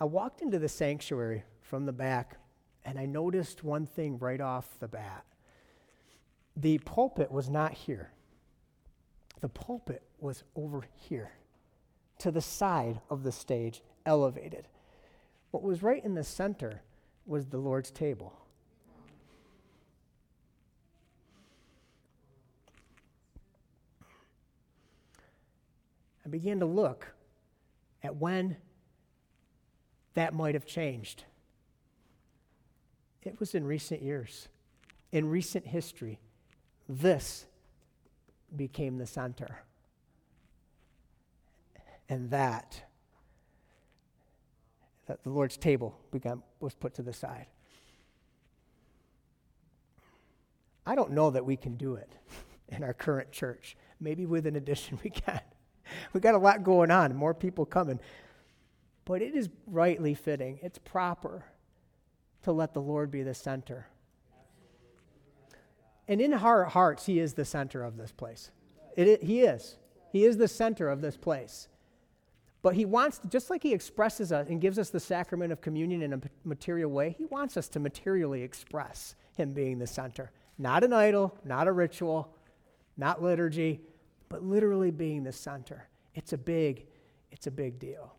I 0.00 0.04
walked 0.04 0.42
into 0.42 0.58
the 0.58 0.68
sanctuary 0.68 1.44
from 1.62 1.86
the 1.86 1.92
back 1.92 2.38
and 2.88 2.98
I 2.98 3.04
noticed 3.04 3.62
one 3.62 3.84
thing 3.84 4.18
right 4.18 4.40
off 4.40 4.78
the 4.80 4.88
bat 4.88 5.26
the 6.56 6.78
pulpit 6.78 7.30
was 7.30 7.48
not 7.48 7.72
here, 7.72 8.10
the 9.40 9.48
pulpit 9.48 10.02
was 10.18 10.42
over 10.56 10.82
here 10.96 11.30
to 12.18 12.32
the 12.32 12.40
side 12.40 13.00
of 13.10 13.22
the 13.22 13.30
stage, 13.30 13.82
elevated. 14.06 14.66
What 15.52 15.62
was 15.62 15.84
right 15.84 16.04
in 16.04 16.14
the 16.14 16.24
center 16.24 16.80
was 17.26 17.46
the 17.46 17.58
Lord's 17.58 17.92
table. 17.92 18.34
I 26.26 26.28
began 26.28 26.58
to 26.58 26.66
look 26.66 27.06
at 28.02 28.16
when 28.16 28.56
that 30.14 30.34
might 30.34 30.54
have 30.54 30.66
changed. 30.66 31.24
It 33.28 33.38
was 33.38 33.54
in 33.54 33.66
recent 33.66 34.00
years, 34.00 34.48
in 35.12 35.28
recent 35.28 35.66
history. 35.66 36.18
This 36.88 37.44
became 38.56 38.96
the 38.96 39.06
center. 39.06 39.58
And 42.08 42.30
that 42.30 42.82
that 45.08 45.22
the 45.24 45.30
Lord's 45.30 45.58
table 45.58 45.98
began, 46.10 46.42
was 46.60 46.74
put 46.74 46.94
to 46.94 47.02
the 47.02 47.12
side. 47.12 47.46
I 50.86 50.94
don't 50.94 51.12
know 51.12 51.30
that 51.30 51.44
we 51.44 51.56
can 51.56 51.76
do 51.76 51.96
it 51.96 52.10
in 52.68 52.82
our 52.82 52.94
current 52.94 53.30
church. 53.30 53.76
Maybe 54.00 54.24
with 54.24 54.46
an 54.46 54.56
addition 54.56 54.98
we 55.04 55.10
can. 55.10 55.40
We've 56.14 56.22
got 56.22 56.34
a 56.34 56.38
lot 56.38 56.62
going 56.62 56.90
on, 56.90 57.14
more 57.14 57.34
people 57.34 57.66
coming. 57.66 58.00
But 59.04 59.20
it 59.20 59.34
is 59.34 59.50
rightly 59.66 60.14
fitting, 60.14 60.60
it's 60.62 60.78
proper 60.78 61.44
to 62.42 62.52
let 62.52 62.74
the 62.74 62.80
Lord 62.80 63.10
be 63.10 63.22
the 63.22 63.34
center. 63.34 63.86
And 66.06 66.20
in 66.20 66.32
our 66.32 66.64
hearts, 66.64 67.06
He 67.06 67.18
is 67.18 67.34
the 67.34 67.44
center 67.44 67.84
of 67.84 67.96
this 67.96 68.12
place. 68.12 68.50
It, 68.96 69.22
he 69.22 69.42
is. 69.42 69.76
He 70.10 70.24
is 70.24 70.38
the 70.38 70.48
center 70.48 70.88
of 70.88 71.00
this 71.00 71.16
place. 71.16 71.68
But 72.62 72.74
He 72.74 72.84
wants, 72.84 73.18
to, 73.18 73.28
just 73.28 73.50
like 73.50 73.62
He 73.62 73.72
expresses 73.72 74.32
us 74.32 74.48
and 74.48 74.60
gives 74.60 74.78
us 74.78 74.90
the 74.90 75.00
sacrament 75.00 75.52
of 75.52 75.60
communion 75.60 76.02
in 76.02 76.14
a 76.14 76.20
material 76.44 76.90
way, 76.90 77.14
He 77.18 77.26
wants 77.26 77.56
us 77.56 77.68
to 77.68 77.80
materially 77.80 78.42
express 78.42 79.14
Him 79.36 79.52
being 79.52 79.78
the 79.78 79.86
center. 79.86 80.32
Not 80.58 80.82
an 80.82 80.92
idol, 80.92 81.36
not 81.44 81.68
a 81.68 81.72
ritual, 81.72 82.34
not 82.96 83.22
liturgy, 83.22 83.80
but 84.28 84.42
literally 84.42 84.90
being 84.90 85.22
the 85.22 85.32
center. 85.32 85.88
It's 86.14 86.32
a 86.32 86.38
big, 86.38 86.86
it's 87.30 87.46
a 87.46 87.50
big 87.50 87.78
deal. 87.78 88.14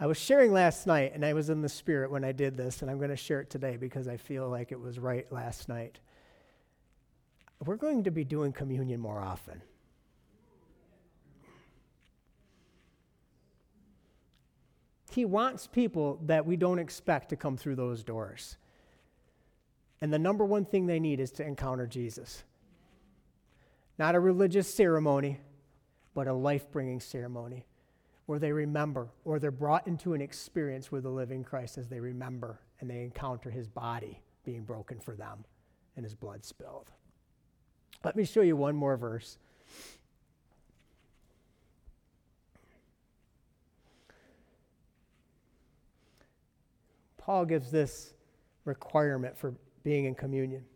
I 0.00 0.06
was 0.06 0.16
sharing 0.16 0.52
last 0.52 0.86
night, 0.86 1.12
and 1.14 1.24
I 1.24 1.32
was 1.32 1.50
in 1.50 1.60
the 1.60 1.68
spirit 1.68 2.10
when 2.10 2.24
I 2.24 2.30
did 2.30 2.56
this, 2.56 2.82
and 2.82 2.90
I'm 2.90 2.98
going 2.98 3.10
to 3.10 3.16
share 3.16 3.40
it 3.40 3.50
today 3.50 3.76
because 3.76 4.06
I 4.06 4.16
feel 4.16 4.48
like 4.48 4.70
it 4.70 4.78
was 4.80 4.98
right 4.98 5.30
last 5.32 5.68
night. 5.68 5.98
We're 7.64 7.76
going 7.76 8.04
to 8.04 8.12
be 8.12 8.22
doing 8.22 8.52
communion 8.52 9.00
more 9.00 9.20
often. 9.20 9.60
He 15.10 15.24
wants 15.24 15.66
people 15.66 16.20
that 16.26 16.46
we 16.46 16.56
don't 16.56 16.78
expect 16.78 17.30
to 17.30 17.36
come 17.36 17.56
through 17.56 17.74
those 17.74 18.04
doors. 18.04 18.56
And 20.00 20.12
the 20.12 20.18
number 20.18 20.44
one 20.44 20.64
thing 20.64 20.86
they 20.86 21.00
need 21.00 21.18
is 21.18 21.32
to 21.32 21.44
encounter 21.44 21.88
Jesus. 21.88 22.44
Not 23.98 24.14
a 24.14 24.20
religious 24.20 24.72
ceremony, 24.72 25.40
but 26.14 26.28
a 26.28 26.32
life 26.32 26.70
bringing 26.70 27.00
ceremony 27.00 27.64
where 28.28 28.38
they 28.38 28.52
remember, 28.52 29.08
or 29.24 29.38
they're 29.38 29.50
brought 29.50 29.86
into 29.86 30.12
an 30.12 30.20
experience 30.20 30.92
with 30.92 31.04
the 31.04 31.08
living 31.08 31.42
Christ 31.42 31.78
as 31.78 31.88
they 31.88 31.98
remember 31.98 32.60
and 32.78 32.90
they 32.90 33.02
encounter 33.02 33.50
his 33.50 33.66
body 33.66 34.20
being 34.44 34.64
broken 34.64 35.00
for 35.00 35.16
them 35.16 35.46
and 35.96 36.04
his 36.04 36.14
blood 36.14 36.44
spilled. 36.44 36.90
Let 38.04 38.16
me 38.16 38.26
show 38.26 38.42
you 38.42 38.54
one 38.54 38.76
more 38.76 38.98
verse. 38.98 39.38
Paul 47.16 47.46
gives 47.46 47.70
this 47.70 48.12
requirement 48.66 49.38
for 49.38 49.54
being 49.84 50.04
in 50.04 50.14
communion. 50.14 50.66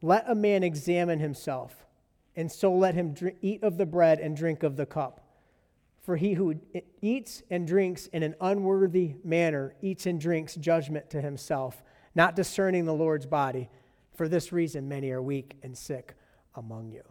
Let 0.00 0.24
a 0.26 0.34
man 0.34 0.62
examine 0.62 1.18
himself, 1.18 1.84
and 2.34 2.50
so 2.50 2.74
let 2.74 2.94
him 2.94 3.14
eat 3.42 3.62
of 3.62 3.76
the 3.76 3.84
bread 3.84 4.20
and 4.20 4.34
drink 4.34 4.62
of 4.62 4.76
the 4.76 4.86
cup. 4.86 5.20
For 6.06 6.14
he 6.14 6.34
who 6.34 6.54
eats 7.02 7.42
and 7.50 7.66
drinks 7.66 8.06
in 8.06 8.22
an 8.22 8.36
unworthy 8.40 9.16
manner 9.24 9.74
eats 9.82 10.06
and 10.06 10.20
drinks 10.20 10.54
judgment 10.54 11.10
to 11.10 11.20
himself, 11.20 11.82
not 12.14 12.36
discerning 12.36 12.84
the 12.84 12.94
Lord's 12.94 13.26
body. 13.26 13.68
For 14.14 14.28
this 14.28 14.52
reason, 14.52 14.88
many 14.88 15.10
are 15.10 15.20
weak 15.20 15.56
and 15.64 15.76
sick 15.76 16.14
among 16.54 16.92
you. 16.92 17.02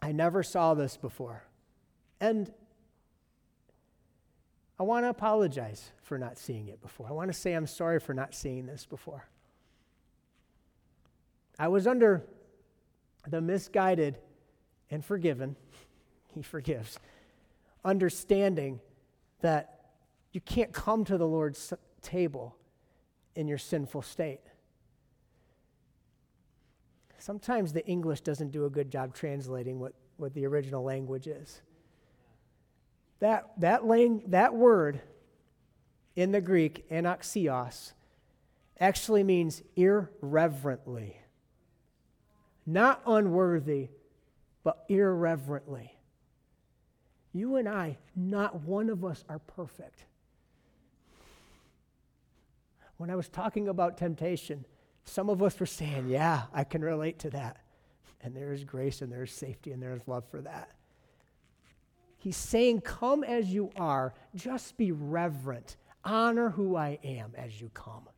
I 0.00 0.12
never 0.12 0.42
saw 0.42 0.72
this 0.72 0.96
before. 0.96 1.44
And 2.22 2.50
I 4.80 4.84
want 4.84 5.04
to 5.04 5.10
apologize 5.10 5.90
for 6.04 6.16
not 6.16 6.38
seeing 6.38 6.68
it 6.68 6.80
before. 6.80 7.06
I 7.06 7.12
want 7.12 7.30
to 7.30 7.38
say 7.38 7.52
I'm 7.52 7.66
sorry 7.66 8.00
for 8.00 8.14
not 8.14 8.34
seeing 8.34 8.64
this 8.64 8.86
before. 8.86 9.28
I 11.58 11.68
was 11.68 11.86
under 11.86 12.24
the 13.28 13.42
misguided 13.42 14.16
and 14.90 15.04
forgiven 15.04 15.56
he 16.34 16.42
forgives. 16.42 16.98
Understanding 17.84 18.80
that 19.40 19.80
you 20.32 20.40
can't 20.40 20.72
come 20.72 21.04
to 21.04 21.16
the 21.16 21.26
Lord's 21.26 21.72
table 22.02 22.56
in 23.36 23.48
your 23.48 23.58
sinful 23.58 24.02
state. 24.02 24.40
Sometimes 27.18 27.72
the 27.72 27.86
English 27.86 28.20
doesn't 28.20 28.50
do 28.50 28.66
a 28.66 28.70
good 28.70 28.90
job 28.90 29.14
translating 29.14 29.80
what, 29.80 29.94
what 30.18 30.34
the 30.34 30.46
original 30.46 30.82
language 30.82 31.26
is. 31.26 31.62
That, 33.20 33.50
that, 33.60 33.86
lang- 33.86 34.24
that 34.26 34.54
word 34.54 35.00
in 36.16 36.32
the 36.32 36.40
Greek, 36.40 36.88
anaxios, 36.90 37.92
actually 38.78 39.22
means 39.22 39.62
irreverently. 39.76 41.16
Not 42.66 43.00
unworthy, 43.06 43.88
but 44.62 44.84
irreverently. 44.88 45.93
You 47.34 47.56
and 47.56 47.68
I, 47.68 47.98
not 48.14 48.62
one 48.62 48.88
of 48.88 49.04
us 49.04 49.24
are 49.28 49.40
perfect. 49.40 50.04
When 52.96 53.10
I 53.10 53.16
was 53.16 53.28
talking 53.28 53.68
about 53.68 53.98
temptation, 53.98 54.64
some 55.04 55.28
of 55.28 55.42
us 55.42 55.58
were 55.58 55.66
saying, 55.66 56.08
Yeah, 56.08 56.44
I 56.52 56.62
can 56.62 56.82
relate 56.82 57.18
to 57.20 57.30
that. 57.30 57.58
And 58.22 58.34
there 58.34 58.52
is 58.52 58.64
grace 58.64 59.02
and 59.02 59.12
there 59.12 59.24
is 59.24 59.32
safety 59.32 59.72
and 59.72 59.82
there 59.82 59.94
is 59.94 60.00
love 60.06 60.24
for 60.30 60.40
that. 60.42 60.70
He's 62.16 62.36
saying, 62.36 62.82
Come 62.82 63.24
as 63.24 63.52
you 63.52 63.70
are, 63.76 64.14
just 64.36 64.76
be 64.76 64.92
reverent. 64.92 65.76
Honor 66.04 66.50
who 66.50 66.76
I 66.76 67.00
am 67.02 67.32
as 67.36 67.60
you 67.60 67.68
come. 67.74 68.08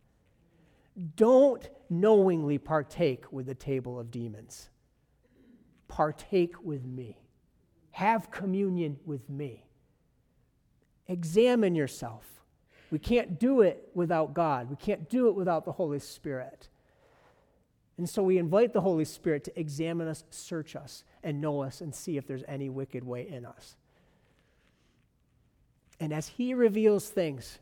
Don't 1.16 1.68
knowingly 1.88 2.58
partake 2.58 3.32
with 3.32 3.46
the 3.46 3.54
table 3.54 3.98
of 3.98 4.10
demons, 4.10 4.68
partake 5.88 6.62
with 6.62 6.84
me. 6.84 7.25
Have 7.96 8.30
communion 8.30 8.98
with 9.06 9.30
me. 9.30 9.64
Examine 11.08 11.74
yourself. 11.74 12.26
We 12.90 12.98
can't 12.98 13.40
do 13.40 13.62
it 13.62 13.88
without 13.94 14.34
God, 14.34 14.68
we 14.68 14.76
can't 14.76 15.08
do 15.08 15.28
it 15.28 15.34
without 15.34 15.64
the 15.64 15.72
Holy 15.72 15.98
Spirit. 15.98 16.68
And 17.96 18.06
so 18.06 18.22
we 18.22 18.36
invite 18.36 18.74
the 18.74 18.82
Holy 18.82 19.06
Spirit 19.06 19.44
to 19.44 19.58
examine 19.58 20.08
us, 20.08 20.24
search 20.28 20.76
us, 20.76 21.04
and 21.22 21.40
know 21.40 21.62
us 21.62 21.80
and 21.80 21.94
see 21.94 22.18
if 22.18 22.26
there's 22.26 22.44
any 22.46 22.68
wicked 22.68 23.02
way 23.02 23.26
in 23.26 23.46
us. 23.46 23.76
And 25.98 26.12
as 26.12 26.28
He 26.28 26.52
reveals 26.52 27.08
things, 27.08 27.58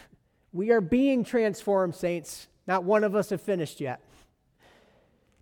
we 0.54 0.70
are 0.70 0.80
being 0.80 1.24
transformed, 1.24 1.94
saints. 1.94 2.48
Not 2.66 2.84
one 2.84 3.04
of 3.04 3.14
us 3.14 3.28
have 3.28 3.42
finished 3.42 3.82
yet. 3.82 4.00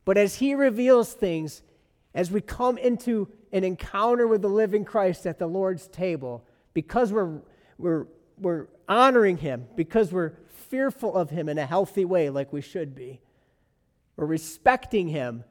But 0.05 0.19
as 0.19 0.35
He 0.35 0.57
reveals 0.57 1.13
things, 1.13 1.63
as 2.14 2.31
we 2.31 2.40
come 2.40 2.79
into 2.79 3.29
an 3.53 3.64
encounter 3.64 4.27
with 4.27 4.42
the 4.42 4.48
living 4.48 4.85
Christ 4.85 5.27
at 5.27 5.38
the 5.38 5.46
Lord's 5.46 5.88
table, 5.88 6.44
because 6.75 7.12
we're, 7.12 7.40
we're, 7.79 8.07
we're 8.38 8.66
honoring 8.88 9.38
him, 9.38 9.66
because 9.77 10.12
we're 10.12 10.35
fearful 10.48 11.14
of 11.14 11.31
him 11.31 11.48
in 11.48 11.59
a 11.59 11.66
healthy 11.66 12.05
way, 12.05 12.31
like 12.31 12.53
we 12.53 12.61
should 12.61 12.94
be, 12.94 13.20
we're 14.16 14.27
respecting 14.27 15.09
him 15.09 15.44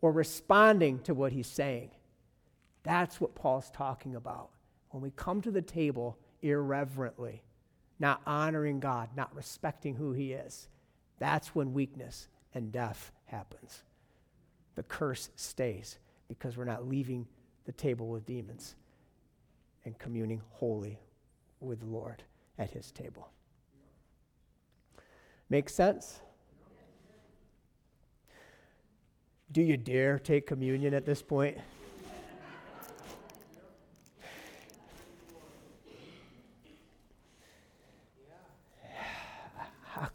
or 0.00 0.12
responding 0.12 1.00
to 1.00 1.14
what 1.14 1.32
he's 1.32 1.46
saying. 1.46 1.90
That's 2.82 3.20
what 3.20 3.34
Paul's 3.34 3.70
talking 3.70 4.14
about. 4.14 4.50
When 4.90 5.02
we 5.02 5.10
come 5.10 5.40
to 5.42 5.50
the 5.50 5.62
table 5.62 6.18
irreverently, 6.42 7.42
not 7.98 8.22
honoring 8.26 8.80
God, 8.80 9.10
not 9.16 9.34
respecting 9.34 9.96
who 9.96 10.12
he 10.12 10.32
is, 10.32 10.68
that's 11.18 11.54
when 11.54 11.74
weakness 11.74 12.28
and 12.54 12.72
death 12.72 13.12
happens. 13.26 13.82
The 14.76 14.84
curse 14.84 15.30
stays 15.34 15.98
because 16.28 16.56
we're 16.56 16.64
not 16.64 16.86
leaving 16.86 17.26
the 17.64 17.72
table 17.72 18.08
with 18.08 18.26
demons 18.26 18.76
and 19.84 19.98
communing 19.98 20.40
wholly 20.50 20.98
with 21.60 21.80
the 21.80 21.86
Lord 21.86 22.22
at 22.58 22.70
his 22.70 22.92
table. 22.92 23.30
Make 25.50 25.68
sense? 25.68 26.20
Do 29.50 29.62
you 29.62 29.78
dare 29.78 30.18
take 30.18 30.46
communion 30.46 30.92
at 30.92 31.06
this 31.06 31.22
point? 31.22 31.56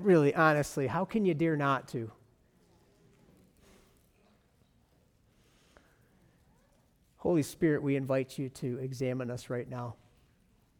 Really, 0.00 0.34
honestly, 0.34 0.86
how 0.86 1.04
can 1.06 1.24
you 1.24 1.32
dare 1.32 1.56
not 1.56 1.88
to? 1.88 2.10
Holy 7.32 7.42
Spirit, 7.42 7.82
we 7.82 7.96
invite 7.96 8.38
you 8.38 8.50
to 8.50 8.76
examine 8.80 9.30
us 9.30 9.48
right 9.48 9.66
now. 9.66 9.94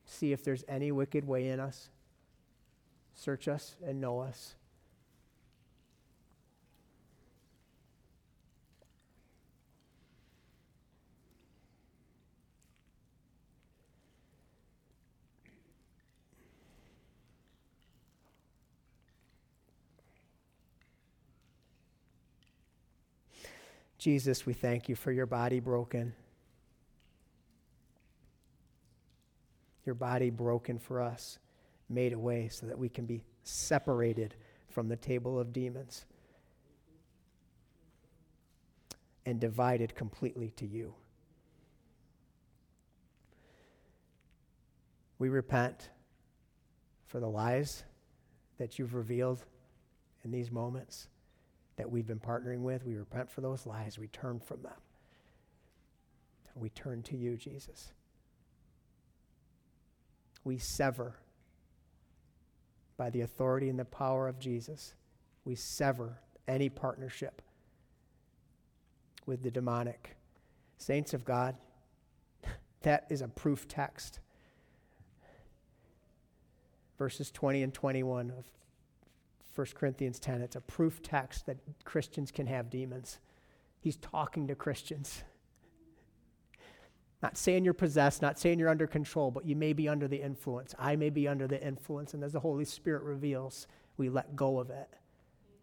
See 0.05 0.35
if 0.35 0.45
there's 0.45 0.63
any 0.69 0.93
wicked 0.93 1.27
way 1.27 1.49
in 1.49 1.59
us. 1.59 1.89
Search 3.15 3.49
us 3.49 3.77
and 3.83 4.03
know 4.03 4.21
us. 4.21 4.55
Jesus, 23.97 24.45
we 24.45 24.53
thank 24.53 24.91
you 24.91 24.97
for 24.97 25.13
your 25.13 25.25
body 25.25 25.59
broken. 25.59 26.13
Your 29.85 29.95
body 29.95 30.31
broken 30.31 30.79
for 30.79 31.01
us, 31.01 31.39
made 31.89 32.13
away 32.13 32.49
so 32.49 32.67
that 32.67 32.79
we 32.79 32.89
can 32.89 33.07
be 33.07 33.23
separated 33.43 34.35
from 34.71 34.89
the 34.89 34.97
table 34.97 35.39
of 35.39 35.53
demons 35.53 36.05
and 39.27 39.41
divided 39.41 39.95
completely 39.95 40.51
to 40.57 40.67
you. 40.67 40.95
We 45.19 45.29
repent 45.29 45.91
for 47.07 47.21
the 47.21 47.29
lies 47.29 47.85
that 48.59 48.79
you've 48.79 48.95
revealed 48.95 49.45
in 50.25 50.31
these 50.31 50.51
moments 50.51 51.09
that 51.77 51.91
we've 51.91 52.07
been 52.07 52.21
partnering 52.21 52.63
with. 52.63 52.85
We 52.85 52.97
repent 52.97 53.31
for 53.31 53.41
those 53.41 53.67
lies. 53.67 53.99
We 53.99 54.09
turn 54.09 54.41
from 54.41 54.63
them. 54.63 54.73
We 56.55 56.71
turn 56.71 57.03
to 57.05 57.17
you, 57.17 57.37
Jesus. 57.37 57.93
We 60.45 60.59
sever 60.59 61.15
by 62.97 63.11
the 63.11 63.23
authority 63.23 63.69
and 63.69 63.79
the 63.79 63.85
power 63.85 64.29
of 64.29 64.39
Jesus. 64.39 64.95
We 65.45 65.55
sever 65.55 66.19
any 66.47 66.69
partnership 66.69 67.43
with 69.27 69.43
the 69.43 69.51
demonic. 69.51 70.17
Saints 70.79 71.15
of 71.15 71.25
God, 71.25 71.57
that 72.83 73.07
is 73.11 73.23
a 73.23 73.29
proof 73.29 73.69
text. 73.69 74.21
Verses 76.99 77.31
20 77.31 77.63
and 77.63 77.75
21 77.75 78.31
of 78.31 78.47
1 79.55 79.67
Corinthians 79.75 80.19
10. 80.19 80.41
It's 80.41 80.57
a 80.57 80.61
proof 80.61 81.03
text 81.03 81.47
that 81.47 81.59
Christians 81.85 82.31
can 82.31 82.47
have 82.47 82.71
demons. 82.71 83.19
He's 83.81 83.97
talking 83.97 84.47
to 84.49 84.55
Christians. 84.55 85.25
Not 87.23 87.37
saying 87.37 87.65
you're 87.65 87.75
possessed, 87.75 88.21
not 88.21 88.39
saying 88.39 88.59
you're 88.59 88.69
under 88.69 88.87
control, 88.87 89.31
but 89.31 89.47
you 89.47 89.55
may 89.55 89.73
be 89.73 89.89
under 89.89 90.09
the 90.09 90.21
influence. 90.21 90.75
I 90.79 90.97
may 90.97 91.11
be 91.11 91.29
under 91.29 91.47
the 91.47 91.65
influence. 91.65 92.15
And 92.15 92.25
as 92.25 92.33
the 92.33 92.41
Holy 92.41 92.65
Spirit 92.65 93.03
reveals, 93.05 93.69
we 93.97 94.09
let 94.09 94.35
go 94.35 94.59
of 94.59 94.71
it. 94.71 94.89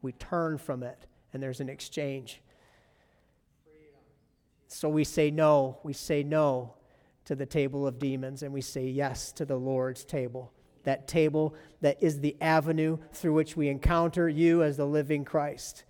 We 0.02 0.14
turn 0.14 0.58
from 0.58 0.84
it, 0.84 1.06
and 1.34 1.44
there's 1.44 1.60
an 1.60 1.68
exchange. 1.68 2.42
So 4.68 4.88
we 4.88 5.04
say 5.04 5.32
no. 5.32 5.80
We 5.84 5.94
say 5.94 6.24
no 6.24 6.76
to 7.26 7.36
the 7.36 7.46
table 7.46 7.86
of 7.86 8.00
demons, 8.00 8.44
and 8.44 8.54
we 8.54 8.62
say 8.62 8.88
yes 8.88 9.32
to 9.34 9.46
the 9.46 9.58
Lord's 9.58 10.06
table 10.06 10.54
that 10.84 11.08
table 11.08 11.54
that 11.82 12.02
is 12.02 12.20
the 12.20 12.36
avenue 12.42 12.98
through 13.14 13.34
which 13.34 13.56
we 13.56 13.70
encounter 13.70 14.28
you 14.30 14.64
as 14.64 14.78
the 14.78 14.86
living 14.86 15.26
Christ. 15.26 15.84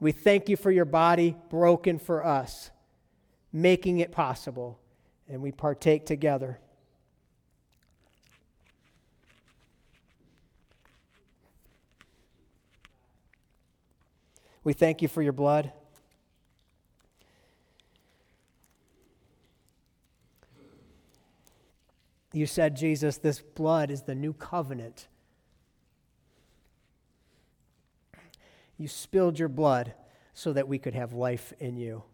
We 0.00 0.12
thank 0.12 0.48
you 0.48 0.56
for 0.56 0.70
your 0.70 0.84
body 0.84 1.36
broken 1.50 1.98
for 1.98 2.24
us, 2.24 2.70
making 3.52 3.98
it 3.98 4.12
possible, 4.12 4.78
and 5.28 5.42
we 5.42 5.52
partake 5.52 6.06
together. 6.06 6.58
We 14.64 14.72
thank 14.74 15.00
you 15.00 15.08
for 15.08 15.22
your 15.22 15.32
blood. 15.32 15.72
You 22.32 22.46
said, 22.46 22.76
Jesus, 22.76 23.16
this 23.16 23.40
blood 23.40 23.90
is 23.90 24.02
the 24.02 24.14
new 24.14 24.34
covenant. 24.34 25.08
You 28.76 28.86
spilled 28.86 29.38
your 29.38 29.48
blood 29.48 29.94
so 30.34 30.52
that 30.52 30.68
we 30.68 30.78
could 30.78 30.94
have 30.94 31.12
life 31.14 31.52
in 31.58 31.76
you. 31.76 32.04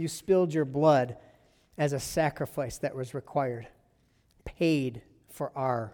You 0.00 0.08
spilled 0.08 0.54
your 0.54 0.64
blood 0.64 1.18
as 1.76 1.92
a 1.92 2.00
sacrifice 2.00 2.78
that 2.78 2.96
was 2.96 3.12
required, 3.12 3.68
paid 4.46 5.02
for 5.28 5.52
our 5.54 5.92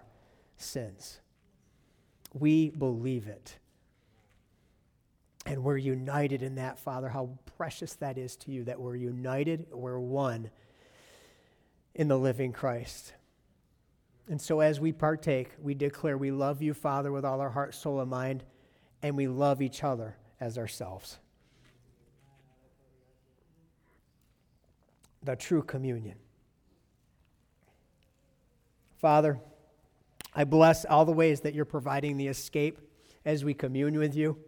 sins. 0.57 1.19
We 2.33 2.71
believe 2.71 3.27
it. 3.27 3.59
And 5.45 5.65
we're 5.65 5.77
united 5.77 6.45
in 6.45 6.55
that, 6.55 6.79
Father. 6.79 7.09
How 7.09 7.31
precious 7.57 7.95
that 7.95 8.17
is 8.17 8.37
to 8.37 8.53
you 8.53 8.63
that 8.65 8.81
we're 8.81 8.95
united, 8.95 9.67
we're 9.73 9.99
one 9.99 10.51
in 11.97 12.07
the 12.07 12.19
living 12.19 12.53
Christ. 12.53 13.13
And 14.29 14.41
so, 14.41 14.61
as 14.61 14.79
we 14.79 14.93
partake, 14.93 15.51
we 15.61 15.75
declare 15.75 16.17
we 16.17 16.31
love 16.31 16.63
you, 16.63 16.75
Father, 16.75 17.11
with 17.11 17.25
all 17.25 17.41
our 17.41 17.51
heart, 17.51 17.75
soul, 17.75 18.01
and 18.01 18.11
mind, 18.11 18.45
and 19.03 19.17
we 19.17 19.27
love 19.27 19.61
each 19.61 19.83
other 19.83 20.17
as 20.41 20.59
ourselves. 20.59 21.19
The 25.27 25.35
true 25.35 25.63
communion. 25.63 26.17
Father, 28.99 29.41
I 30.33 30.45
bless 30.45 30.85
all 30.85 31.05
the 31.05 31.11
ways 31.11 31.41
that 31.41 31.53
you're 31.53 31.65
providing 31.65 32.17
the 32.17 32.29
escape 32.29 32.79
as 33.25 33.45
we 33.45 33.53
commune 33.53 33.99
with 33.99 34.15
you, 34.15 34.39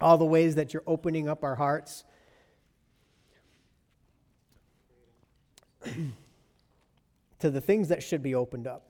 all 0.00 0.18
the 0.18 0.24
ways 0.24 0.54
that 0.54 0.72
you're 0.72 0.84
opening 0.86 1.28
up 1.28 1.42
our 1.42 1.56
hearts. 1.56 2.04
to 7.40 7.50
the 7.50 7.60
things 7.60 7.88
that 7.88 8.04
should 8.04 8.22
be 8.22 8.36
opened 8.36 8.68
up. 8.68 8.86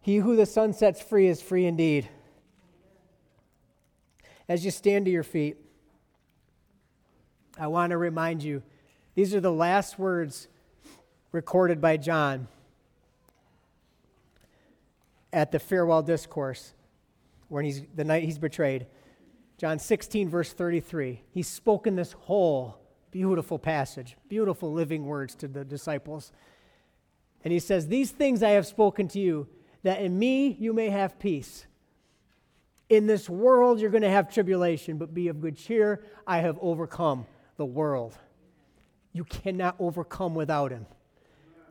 He 0.00 0.16
who 0.16 0.34
the 0.34 0.46
Son 0.46 0.72
sets 0.72 1.02
free 1.02 1.26
is 1.26 1.42
free 1.42 1.66
indeed. 1.66 2.08
As 4.48 4.64
you 4.64 4.70
stand 4.70 5.04
to 5.04 5.10
your 5.10 5.22
feet, 5.22 5.58
I 7.58 7.68
want 7.68 7.90
to 7.90 7.98
remind 7.98 8.42
you 8.42 8.62
these 9.14 9.34
are 9.34 9.40
the 9.40 9.52
last 9.52 9.98
words 9.98 10.48
recorded 11.32 11.80
by 11.80 11.96
John 11.96 12.48
at 15.32 15.52
the 15.52 15.58
farewell 15.58 16.02
discourse 16.02 16.72
when 17.48 17.64
he's 17.64 17.82
the 17.94 18.04
night 18.04 18.24
he's 18.24 18.38
betrayed. 18.38 18.86
John 19.58 19.78
16, 19.78 20.28
verse 20.28 20.52
33. 20.52 21.22
He's 21.30 21.48
spoken 21.48 21.94
this 21.96 22.12
whole 22.12 22.78
Beautiful 23.14 23.60
passage, 23.60 24.16
beautiful 24.28 24.72
living 24.72 25.06
words 25.06 25.36
to 25.36 25.46
the 25.46 25.64
disciples. 25.64 26.32
And 27.44 27.52
he 27.52 27.60
says, 27.60 27.86
These 27.86 28.10
things 28.10 28.42
I 28.42 28.50
have 28.50 28.66
spoken 28.66 29.06
to 29.06 29.20
you, 29.20 29.46
that 29.84 30.02
in 30.02 30.18
me 30.18 30.56
you 30.58 30.72
may 30.72 30.90
have 30.90 31.16
peace. 31.20 31.64
In 32.88 33.06
this 33.06 33.30
world 33.30 33.78
you're 33.78 33.92
going 33.92 34.02
to 34.02 34.10
have 34.10 34.34
tribulation, 34.34 34.98
but 34.98 35.14
be 35.14 35.28
of 35.28 35.40
good 35.40 35.56
cheer. 35.56 36.02
I 36.26 36.38
have 36.38 36.58
overcome 36.60 37.24
the 37.56 37.64
world. 37.64 38.16
You 39.12 39.24
cannot 39.24 39.76
overcome 39.78 40.34
without 40.34 40.70
him. 40.70 40.86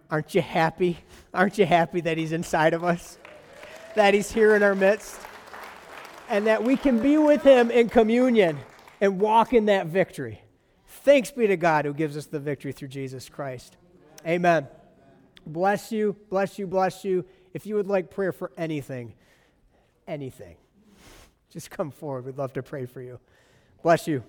Aren't 0.09 0.35
you 0.35 0.41
happy? 0.41 0.97
Aren't 1.33 1.57
you 1.57 1.65
happy 1.65 2.01
that 2.01 2.17
he's 2.17 2.31
inside 2.31 2.73
of 2.73 2.83
us? 2.83 3.17
That 3.95 4.13
he's 4.13 4.31
here 4.31 4.55
in 4.55 4.63
our 4.63 4.75
midst? 4.75 5.19
And 6.29 6.47
that 6.47 6.63
we 6.63 6.77
can 6.77 6.99
be 6.99 7.17
with 7.17 7.43
him 7.43 7.69
in 7.69 7.89
communion 7.89 8.59
and 9.01 9.19
walk 9.19 9.53
in 9.53 9.65
that 9.65 9.87
victory. 9.87 10.41
Thanks 10.87 11.31
be 11.31 11.47
to 11.47 11.57
God 11.57 11.85
who 11.85 11.93
gives 11.93 12.15
us 12.15 12.27
the 12.27 12.39
victory 12.39 12.71
through 12.71 12.87
Jesus 12.87 13.27
Christ. 13.27 13.75
Amen. 14.25 14.67
Bless 15.45 15.91
you, 15.91 16.15
bless 16.29 16.57
you, 16.57 16.65
bless 16.65 17.03
you. 17.03 17.25
If 17.53 17.65
you 17.65 17.75
would 17.75 17.87
like 17.87 18.09
prayer 18.09 18.31
for 18.31 18.51
anything, 18.57 19.13
anything, 20.07 20.55
just 21.49 21.69
come 21.69 21.91
forward. 21.91 22.25
We'd 22.25 22.37
love 22.37 22.53
to 22.53 22.63
pray 22.63 22.85
for 22.85 23.01
you. 23.01 23.19
Bless 23.81 24.07
you. 24.07 24.23